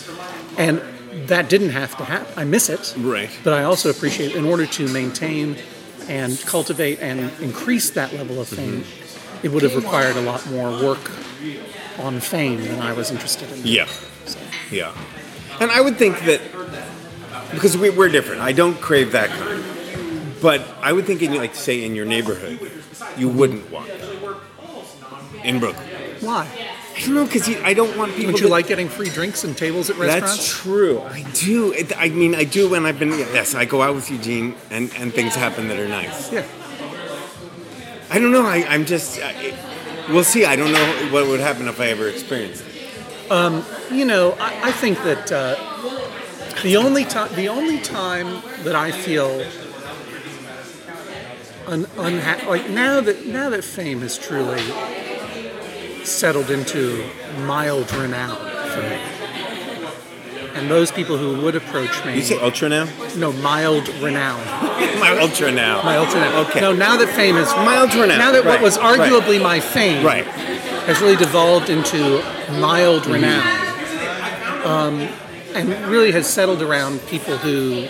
and 0.59 0.81
that 1.29 1.49
didn't 1.49 1.71
have 1.71 1.97
to 1.99 2.05
happen. 2.05 2.33
I 2.37 2.45
miss 2.45 2.69
it, 2.69 2.95
Right. 2.97 3.31
But 3.45 3.53
I 3.55 3.65
also 3.65 3.91
appreciate 3.91 4.35
in 4.35 4.45
order 4.45 4.67
to 4.67 4.89
maintain 4.89 5.57
and 6.09 6.39
cultivate 6.41 7.01
and 7.01 7.31
increase 7.41 7.91
that 7.91 8.13
level 8.13 8.41
of 8.41 8.49
fame, 8.49 8.85
it 9.43 9.51
would 9.51 9.63
have 9.63 9.77
required 9.77 10.17
a 10.17 10.23
lot 10.23 10.47
more 10.51 10.71
work 10.83 11.11
on 11.99 12.21
fame 12.21 12.61
than 12.63 12.81
I 12.81 12.93
was 12.93 13.11
interested 13.11 13.51
in. 13.53 13.61
Yeah. 13.65 13.89
Yeah. 14.71 14.95
And 15.61 15.71
I 15.71 15.81
would 15.81 15.97
think 15.97 16.21
that 16.21 16.41
because 17.53 17.77
we, 17.77 17.91
we're 17.91 18.09
different, 18.09 18.41
I 18.41 18.53
don't 18.53 18.81
crave 18.81 19.13
that 19.13 19.31
kind. 19.31 19.65
But 20.41 20.67
I 20.81 20.93
would 20.93 21.07
think, 21.07 21.23
in 21.23 21.35
like 21.35 21.55
say 21.55 21.85
in 21.85 21.95
your 21.95 22.07
neighborhood, 22.07 22.59
you 23.17 23.29
wouldn't 23.29 23.71
want 23.71 23.89
that 23.89 24.03
in 25.45 25.61
Brooklyn. 25.61 25.89
Why? 26.23 26.49
I 26.97 27.01
don't 27.01 27.15
know 27.15 27.25
because 27.25 27.49
I 27.49 27.75
don't 27.75 27.97
want 27.99 28.15
people. 28.15 28.33
Don't 28.33 28.41
you 28.41 28.47
to, 28.47 28.53
like 28.53 28.69
getting 28.69 28.89
free 28.89 29.09
drinks 29.09 29.45
and 29.45 29.57
tables 29.57 29.91
at 29.91 29.97
restaurants? 29.97 30.37
That's 30.37 30.49
true. 30.49 31.01
I 31.01 31.25
do. 31.35 31.73
It, 31.73 31.93
I 31.99 32.11
mean, 32.11 32.35
I 32.35 32.45
do 32.45 32.71
when 32.71 32.87
I've 32.87 32.99
been. 32.99 33.11
Yes, 33.11 33.55
I 33.55 33.65
go 33.65 33.83
out 33.83 33.95
with 33.95 34.11
Eugene, 34.11 34.55
and 34.71 34.93
and 34.95 35.13
things 35.13 35.35
happen 35.35 35.69
that 35.69 35.79
are 35.79 35.89
nice. 35.89 36.33
Yeah. 36.33 36.47
I 38.11 38.19
don't 38.19 38.31
know. 38.31 38.47
I, 38.47 38.65
I'm 38.69 38.85
just. 38.85 39.21
I, 39.21 39.55
we'll 40.11 40.23
see. 40.23 40.45
I 40.45 40.55
don't 40.55 40.73
know 40.73 41.09
what 41.11 41.27
would 41.27 41.41
happen 41.41 41.67
if 41.67 41.81
I 41.81 41.87
ever 41.89 42.09
experienced 42.09 42.65
it. 42.67 42.73
You 43.91 44.05
know, 44.05 44.33
I, 44.39 44.69
I 44.69 44.73
think 44.73 44.99
that 45.03 45.33
uh, 45.33 45.57
the 46.63 46.77
only 46.77 47.05
time 47.05 47.35
the 47.35 47.49
only 47.49 47.81
time 47.81 48.43
that 48.65 48.77
I 48.77 48.93
feel 48.93 49.45
un, 51.67 51.85
unha- 51.97 52.47
like 52.47 52.69
now 52.71 53.01
that 53.01 53.27
now 53.27 53.51
that 53.51 53.65
fame 53.65 54.03
has 54.03 54.19
truly 54.19 54.63
settled 56.05 56.51
into 56.51 57.05
mild 57.47 57.93
renown 57.95 58.37
for 58.71 58.81
me, 58.83 58.99
and 60.55 60.71
those 60.71 60.91
people 60.91 61.17
who 61.17 61.41
would 61.43 61.55
approach 61.57 62.05
me, 62.05 62.17
You 62.17 62.23
say 62.23 62.39
ultra 62.41 62.69
now? 62.69 62.89
no 63.17 63.33
mild 63.35 63.89
renown, 64.01 64.45
My 65.01 65.17
ultra 65.21 65.51
now. 65.53 65.83
mild 65.83 66.13
renown. 66.13 66.47
Okay. 66.47 66.61
No, 66.61 66.73
now 66.73 66.97
that 66.97 67.09
fame 67.11 67.37
is 67.37 67.49
Mild 67.57 67.95
renown, 67.95 68.19
Now 68.19 68.33
that 68.33 68.45
what 68.45 68.55
right, 68.55 68.63
was 68.63 68.79
right. 68.79 68.99
arguably 68.99 69.41
my 69.43 69.61
fame, 69.61 70.05
Right. 70.05 70.25
has 70.87 71.01
really 71.01 71.17
devolved 71.17 71.71
into 71.71 72.23
mild 72.61 73.07
renown, 73.07 73.47
um, 74.65 75.01
and 75.55 75.69
really 75.89 76.13
has 76.13 76.27
settled 76.27 76.63
around 76.63 77.01
people 77.07 77.37
who 77.39 77.87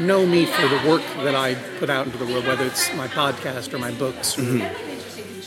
know 0.00 0.24
me 0.26 0.46
for 0.46 0.66
the 0.68 0.80
work 0.88 1.02
that 1.22 1.34
I 1.34 1.54
put 1.78 1.90
out 1.90 2.06
into 2.06 2.18
the 2.18 2.24
world, 2.26 2.46
whether 2.46 2.64
it's 2.64 2.92
my 2.94 3.06
podcast 3.08 3.72
or 3.74 3.78
my 3.78 3.90
books, 3.92 4.38
or, 4.38 4.42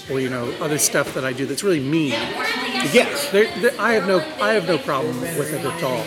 or 0.09 0.19
you 0.19 0.29
know 0.29 0.51
other 0.61 0.77
stuff 0.77 1.13
that 1.13 1.25
I 1.25 1.33
do 1.33 1.45
that's 1.45 1.63
really 1.63 1.79
me. 1.79 2.09
Yes. 2.09 3.31
There, 3.31 3.47
there, 3.59 3.71
I 3.79 3.93
have 3.93 4.07
no 4.07 4.19
I 4.41 4.53
have 4.53 4.67
no 4.67 4.77
problem 4.77 5.19
with 5.21 5.53
it 5.53 5.65
at 5.65 5.83
all. 5.83 6.03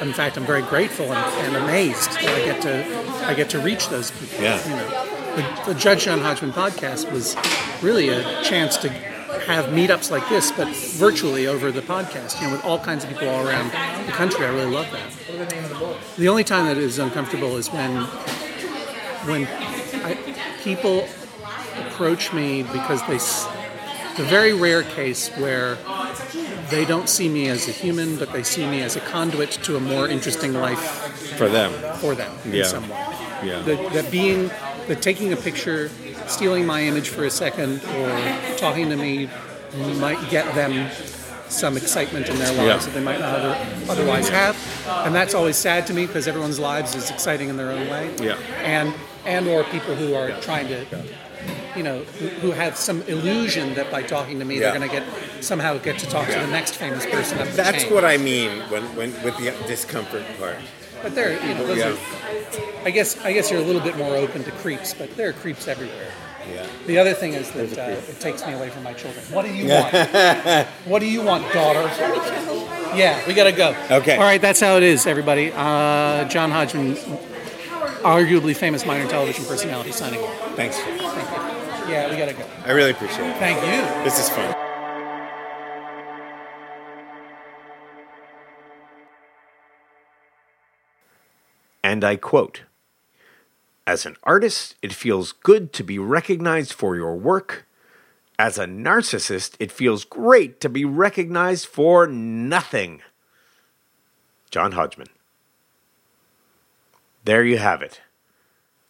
In 0.00 0.12
fact, 0.12 0.36
I'm 0.36 0.46
very 0.46 0.62
grateful 0.62 1.12
and, 1.12 1.46
and 1.46 1.56
amazed 1.56 2.10
that 2.12 2.28
I 2.28 2.44
get 2.44 2.62
to 2.62 3.26
I 3.26 3.34
get 3.34 3.50
to 3.50 3.58
reach 3.60 3.88
those 3.88 4.10
people. 4.12 4.42
Yeah. 4.42 4.62
You 4.64 4.76
know, 4.76 5.26
the, 5.36 5.72
the 5.72 5.78
Judge 5.78 6.04
John 6.04 6.20
Hodgman 6.20 6.52
podcast 6.52 7.10
was 7.12 7.36
really 7.82 8.08
a 8.08 8.42
chance 8.42 8.76
to 8.78 8.88
have 8.88 9.66
meetups 9.66 10.10
like 10.10 10.28
this, 10.28 10.50
but 10.52 10.68
virtually 10.68 11.46
over 11.46 11.70
the 11.70 11.82
podcast. 11.82 12.40
You 12.40 12.48
know, 12.48 12.52
with 12.54 12.64
all 12.64 12.78
kinds 12.78 13.04
of 13.04 13.10
people 13.10 13.28
all 13.28 13.46
around 13.46 13.70
the 14.06 14.12
country. 14.12 14.44
I 14.46 14.50
really 14.50 14.70
love 14.70 14.90
that. 14.92 15.98
The 16.16 16.28
only 16.28 16.44
time 16.44 16.66
that 16.66 16.76
it 16.76 16.82
is 16.82 16.98
uncomfortable 16.98 17.56
is 17.56 17.68
when 17.72 18.04
when 19.26 19.46
I, 20.04 20.16
people 20.62 21.06
approach 21.86 22.32
me 22.32 22.62
because 22.62 23.00
they 23.06 23.18
the 24.22 24.24
very 24.28 24.52
rare 24.52 24.82
case 24.82 25.28
where 25.36 25.76
they 26.70 26.84
don't 26.84 27.08
see 27.08 27.28
me 27.28 27.48
as 27.48 27.68
a 27.68 27.70
human, 27.70 28.16
but 28.16 28.32
they 28.32 28.42
see 28.42 28.66
me 28.66 28.82
as 28.82 28.96
a 28.96 29.00
conduit 29.00 29.50
to 29.62 29.76
a 29.76 29.80
more 29.80 30.08
interesting 30.08 30.52
life 30.54 30.80
For 31.38 31.48
them. 31.48 31.72
for 31.98 32.14
them 32.14 32.32
Yeah. 32.44 32.58
in 32.58 32.64
some 32.64 32.88
way. 32.88 33.06
Yeah. 33.44 33.62
That, 33.62 34.10
being, 34.10 34.50
that 34.88 35.00
taking 35.00 35.32
a 35.32 35.36
picture, 35.36 35.90
stealing 36.26 36.66
my 36.66 36.82
image 36.82 37.08
for 37.10 37.24
a 37.24 37.30
second, 37.30 37.80
or 37.96 38.56
talking 38.56 38.90
to 38.90 38.96
me 38.96 39.30
might 40.00 40.18
get 40.30 40.52
them 40.56 40.90
some 41.48 41.76
excitement 41.76 42.28
in 42.28 42.36
their 42.38 42.52
lives 42.54 42.66
Yeah. 42.66 42.76
that 42.78 42.94
they 42.94 43.00
might 43.00 43.20
not 43.20 43.38
other, 43.38 43.56
otherwise 43.88 44.28
have, 44.28 44.56
and 45.06 45.14
that's 45.14 45.32
always 45.34 45.56
sad 45.56 45.86
to 45.86 45.94
me 45.94 46.06
because 46.06 46.26
everyone's 46.26 46.58
lives 46.58 46.94
is 46.96 47.08
exciting 47.10 47.48
in 47.48 47.56
their 47.56 47.70
own 47.70 47.88
way. 47.88 48.10
Yeah. 48.20 48.36
And 48.64 48.92
and 49.24 49.46
or 49.46 49.62
people 49.64 49.94
who 49.94 50.14
are 50.14 50.30
trying 50.40 50.68
to, 50.68 50.84
you 51.78 51.84
know, 51.84 52.00
who, 52.18 52.26
who 52.42 52.50
have 52.50 52.76
some 52.76 53.02
illusion 53.02 53.74
that 53.74 53.90
by 53.90 54.02
talking 54.02 54.38
to 54.40 54.44
me 54.44 54.56
Yeah. 54.56 54.72
they're 54.72 54.78
going 54.78 54.90
to 54.90 54.94
get 55.00 55.44
somehow 55.44 55.78
get 55.78 55.98
to 56.00 56.06
talk 56.06 56.26
to 56.26 56.38
the 56.38 56.46
next 56.48 56.74
famous 56.76 57.06
person 57.06 57.38
up 57.38 57.46
the 57.48 57.56
That's 57.56 57.84
chain. 57.84 57.94
what 57.94 58.04
I 58.04 58.16
mean 58.16 58.50
when, 58.70 58.82
when 58.96 59.12
with 59.22 59.36
the 59.38 59.54
discomfort 59.66 60.24
part. 60.38 60.56
But 61.02 61.14
there, 61.14 61.32
you 61.46 61.54
know, 61.54 61.64
those 61.66 61.78
Yeah. 61.78 61.92
are. 61.92 62.84
I 62.84 62.90
guess 62.90 63.16
I 63.24 63.32
guess 63.32 63.50
you're 63.50 63.60
a 63.60 63.64
little 63.64 63.80
bit 63.80 63.96
more 63.96 64.16
open 64.16 64.42
to 64.44 64.50
creeps, 64.50 64.92
but 64.92 65.16
there 65.16 65.28
are 65.28 65.32
creeps 65.32 65.68
everywhere. 65.68 66.10
Yeah. 66.52 66.66
The 66.86 66.98
other 66.98 67.14
thing 67.14 67.34
is 67.34 67.50
that 67.52 67.78
uh, 67.78 67.90
it 68.10 68.18
takes 68.20 68.44
me 68.46 68.52
away 68.54 68.70
from 68.70 68.82
my 68.82 68.94
children. 68.94 69.24
What 69.30 69.44
do 69.44 69.52
you 69.54 69.68
want? 69.68 69.94
what 70.86 70.98
do 70.98 71.06
you 71.06 71.22
want, 71.22 71.44
daughter? 71.52 71.82
Yeah, 72.96 73.20
we 73.28 73.34
gotta 73.34 73.52
go. 73.52 73.76
Okay. 73.90 74.16
All 74.16 74.22
right, 74.24 74.40
that's 74.40 74.58
how 74.60 74.76
it 74.76 74.82
is, 74.82 75.06
everybody. 75.06 75.52
Uh, 75.54 76.24
John 76.28 76.50
Hodgman, 76.50 76.96
arguably 78.02 78.56
famous 78.56 78.86
minor 78.86 79.06
television 79.08 79.44
personality, 79.44 79.92
signing 79.92 80.20
off. 80.20 80.56
Thanks. 80.56 80.78
Thank 80.78 81.52
you. 81.52 81.57
Yeah, 81.88 82.10
we 82.10 82.16
gotta 82.16 82.34
go. 82.34 82.44
I 82.66 82.72
really 82.72 82.90
appreciate 82.90 83.30
it. 83.30 83.36
Thank 83.38 83.60
you. 83.62 84.04
This 84.04 84.18
is 84.18 84.28
fun. 84.28 84.54
And 91.82 92.04
I 92.04 92.16
quote 92.16 92.64
As 93.86 94.04
an 94.04 94.16
artist, 94.22 94.74
it 94.82 94.92
feels 94.92 95.32
good 95.32 95.72
to 95.72 95.82
be 95.82 95.98
recognized 95.98 96.74
for 96.74 96.94
your 96.94 97.16
work. 97.16 97.66
As 98.38 98.58
a 98.58 98.66
narcissist, 98.66 99.54
it 99.58 99.72
feels 99.72 100.04
great 100.04 100.60
to 100.60 100.68
be 100.68 100.84
recognized 100.84 101.66
for 101.66 102.06
nothing. 102.06 103.00
John 104.50 104.72
Hodgman. 104.72 105.08
There 107.24 107.44
you 107.44 107.56
have 107.58 107.80
it. 107.80 108.00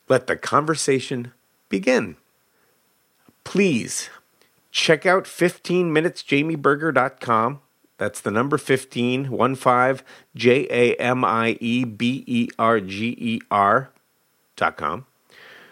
Let 0.08 0.26
the 0.26 0.36
conversation 0.36 1.32
begin. 1.68 2.16
Please 3.48 4.10
check 4.70 5.06
out 5.06 5.24
15minutesjamieberger.com. 5.24 7.60
That's 7.96 8.20
the 8.20 8.30
number 8.30 8.58
15, 8.58 9.30
1 9.30 9.54
5, 9.54 10.04
J 10.36 10.66
A 10.70 10.94
M 10.96 11.24
I 11.24 11.56
E 11.58 11.84
B 11.84 12.24
E 12.26 12.48
R 12.58 12.78
G 12.78 13.16
E 13.18 13.40
R 13.50 13.88
dot 14.54 14.76
com 14.76 15.06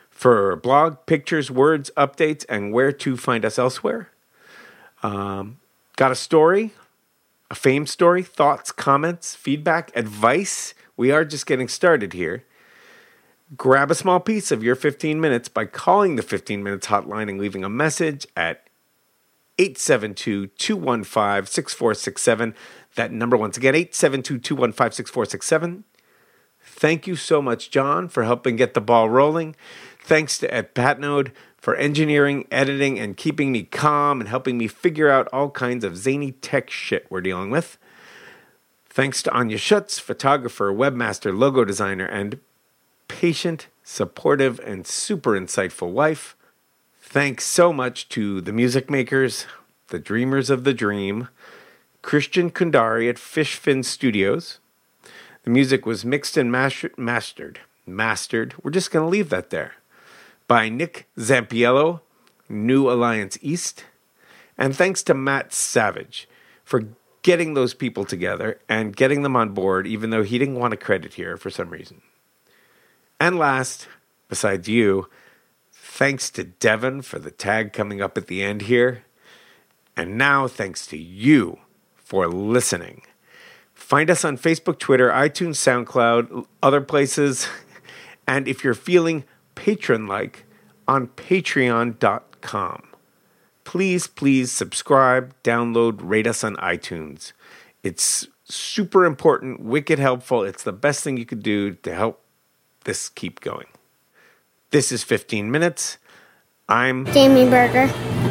for 0.08 0.56
blog, 0.56 1.04
pictures, 1.04 1.50
words, 1.50 1.90
updates, 1.98 2.46
and 2.48 2.72
where 2.72 2.92
to 2.92 3.14
find 3.14 3.44
us 3.44 3.58
elsewhere. 3.58 4.08
Um, 5.02 5.58
got 5.96 6.10
a 6.10 6.14
story, 6.14 6.72
a 7.50 7.54
fame 7.54 7.86
story, 7.86 8.22
thoughts, 8.22 8.72
comments, 8.72 9.34
feedback, 9.34 9.94
advice? 9.94 10.72
We 10.96 11.10
are 11.10 11.26
just 11.26 11.44
getting 11.44 11.68
started 11.68 12.14
here. 12.14 12.42
Grab 13.54 13.92
a 13.92 13.94
small 13.94 14.18
piece 14.18 14.50
of 14.50 14.64
your 14.64 14.74
15 14.74 15.20
minutes 15.20 15.48
by 15.48 15.66
calling 15.66 16.16
the 16.16 16.22
15 16.22 16.64
minutes 16.64 16.88
hotline 16.88 17.28
and 17.28 17.38
leaving 17.38 17.62
a 17.62 17.68
message 17.68 18.26
at 18.36 18.68
872 19.56 20.48
215 20.48 21.46
6467. 21.46 22.54
That 22.96 23.12
number, 23.12 23.36
once 23.36 23.56
again, 23.56 23.76
872 23.76 24.38
215 24.40 24.92
6467. 24.92 25.84
Thank 26.60 27.06
you 27.06 27.14
so 27.14 27.40
much, 27.40 27.70
John, 27.70 28.08
for 28.08 28.24
helping 28.24 28.56
get 28.56 28.74
the 28.74 28.80
ball 28.80 29.08
rolling. 29.08 29.54
Thanks 30.02 30.38
to 30.38 30.52
Ed 30.52 30.74
Patnode 30.74 31.30
for 31.56 31.76
engineering, 31.76 32.48
editing, 32.50 32.98
and 32.98 33.16
keeping 33.16 33.52
me 33.52 33.62
calm 33.62 34.20
and 34.20 34.28
helping 34.28 34.58
me 34.58 34.66
figure 34.66 35.08
out 35.08 35.28
all 35.32 35.50
kinds 35.50 35.84
of 35.84 35.96
zany 35.96 36.32
tech 36.32 36.68
shit 36.68 37.06
we're 37.10 37.20
dealing 37.20 37.50
with. 37.50 37.78
Thanks 38.88 39.22
to 39.22 39.32
Anya 39.32 39.58
Schutz, 39.58 40.00
photographer, 40.00 40.72
webmaster, 40.72 41.36
logo 41.36 41.64
designer, 41.64 42.06
and 42.06 42.40
patient, 43.08 43.68
supportive, 43.82 44.60
and 44.60 44.86
super 44.86 45.32
insightful 45.32 45.90
wife. 45.90 46.36
Thanks 47.00 47.44
so 47.44 47.72
much 47.72 48.08
to 48.10 48.40
the 48.40 48.52
music 48.52 48.90
makers, 48.90 49.46
the 49.88 49.98
dreamers 49.98 50.50
of 50.50 50.64
the 50.64 50.74
dream, 50.74 51.28
Christian 52.02 52.50
Kundari 52.50 53.08
at 53.08 53.16
Fishfin 53.16 53.84
Studios. 53.84 54.58
The 55.44 55.50
music 55.50 55.86
was 55.86 56.04
mixed 56.04 56.36
and 56.36 56.50
master- 56.50 56.92
mastered. 56.96 57.60
Mastered. 57.86 58.54
We're 58.62 58.72
just 58.72 58.90
going 58.90 59.04
to 59.04 59.10
leave 59.10 59.30
that 59.30 59.50
there. 59.50 59.74
By 60.48 60.68
Nick 60.68 61.06
Zampiello, 61.16 62.00
New 62.48 62.90
Alliance 62.90 63.38
East. 63.40 63.84
And 64.58 64.76
thanks 64.76 65.02
to 65.04 65.14
Matt 65.14 65.52
Savage 65.52 66.28
for 66.64 66.88
getting 67.22 67.54
those 67.54 67.74
people 67.74 68.04
together 68.04 68.58
and 68.68 68.94
getting 68.96 69.22
them 69.22 69.36
on 69.36 69.50
board, 69.50 69.86
even 69.86 70.10
though 70.10 70.22
he 70.22 70.38
didn't 70.38 70.58
want 70.58 70.74
a 70.74 70.76
credit 70.76 71.14
here 71.14 71.36
for 71.36 71.50
some 71.50 71.70
reason. 71.70 72.02
And 73.20 73.38
last, 73.38 73.88
besides 74.28 74.68
you, 74.68 75.08
thanks 75.72 76.30
to 76.30 76.44
Devin 76.44 77.02
for 77.02 77.18
the 77.18 77.30
tag 77.30 77.72
coming 77.72 78.02
up 78.02 78.18
at 78.18 78.26
the 78.26 78.42
end 78.42 78.62
here. 78.62 79.04
And 79.96 80.18
now, 80.18 80.46
thanks 80.46 80.86
to 80.88 80.98
you 80.98 81.58
for 81.94 82.28
listening. 82.28 83.02
Find 83.72 84.10
us 84.10 84.24
on 84.24 84.36
Facebook, 84.36 84.78
Twitter, 84.78 85.10
iTunes, 85.10 85.56
SoundCloud, 85.56 86.46
other 86.62 86.80
places. 86.80 87.48
And 88.28 88.48
if 88.48 88.64
you're 88.64 88.74
feeling 88.74 89.22
patron 89.54 90.08
like, 90.08 90.46
on 90.88 91.08
patreon.com. 91.08 92.82
Please, 93.64 94.06
please 94.06 94.52
subscribe, 94.52 95.34
download, 95.42 95.98
rate 96.00 96.26
us 96.26 96.44
on 96.44 96.56
iTunes. 96.56 97.32
It's 97.82 98.28
super 98.44 99.04
important, 99.04 99.60
wicked 99.60 99.98
helpful. 99.98 100.44
It's 100.44 100.62
the 100.62 100.72
best 100.72 101.02
thing 101.02 101.16
you 101.16 101.26
could 101.26 101.42
do 101.42 101.74
to 101.74 101.94
help 101.94 102.22
this 102.86 103.10
keep 103.10 103.40
going. 103.40 103.66
This 104.70 104.90
is 104.90 105.04
15 105.04 105.50
minutes. 105.50 105.98
I'm 106.68 107.04
Jamie 107.12 107.48
Berger. 107.48 108.25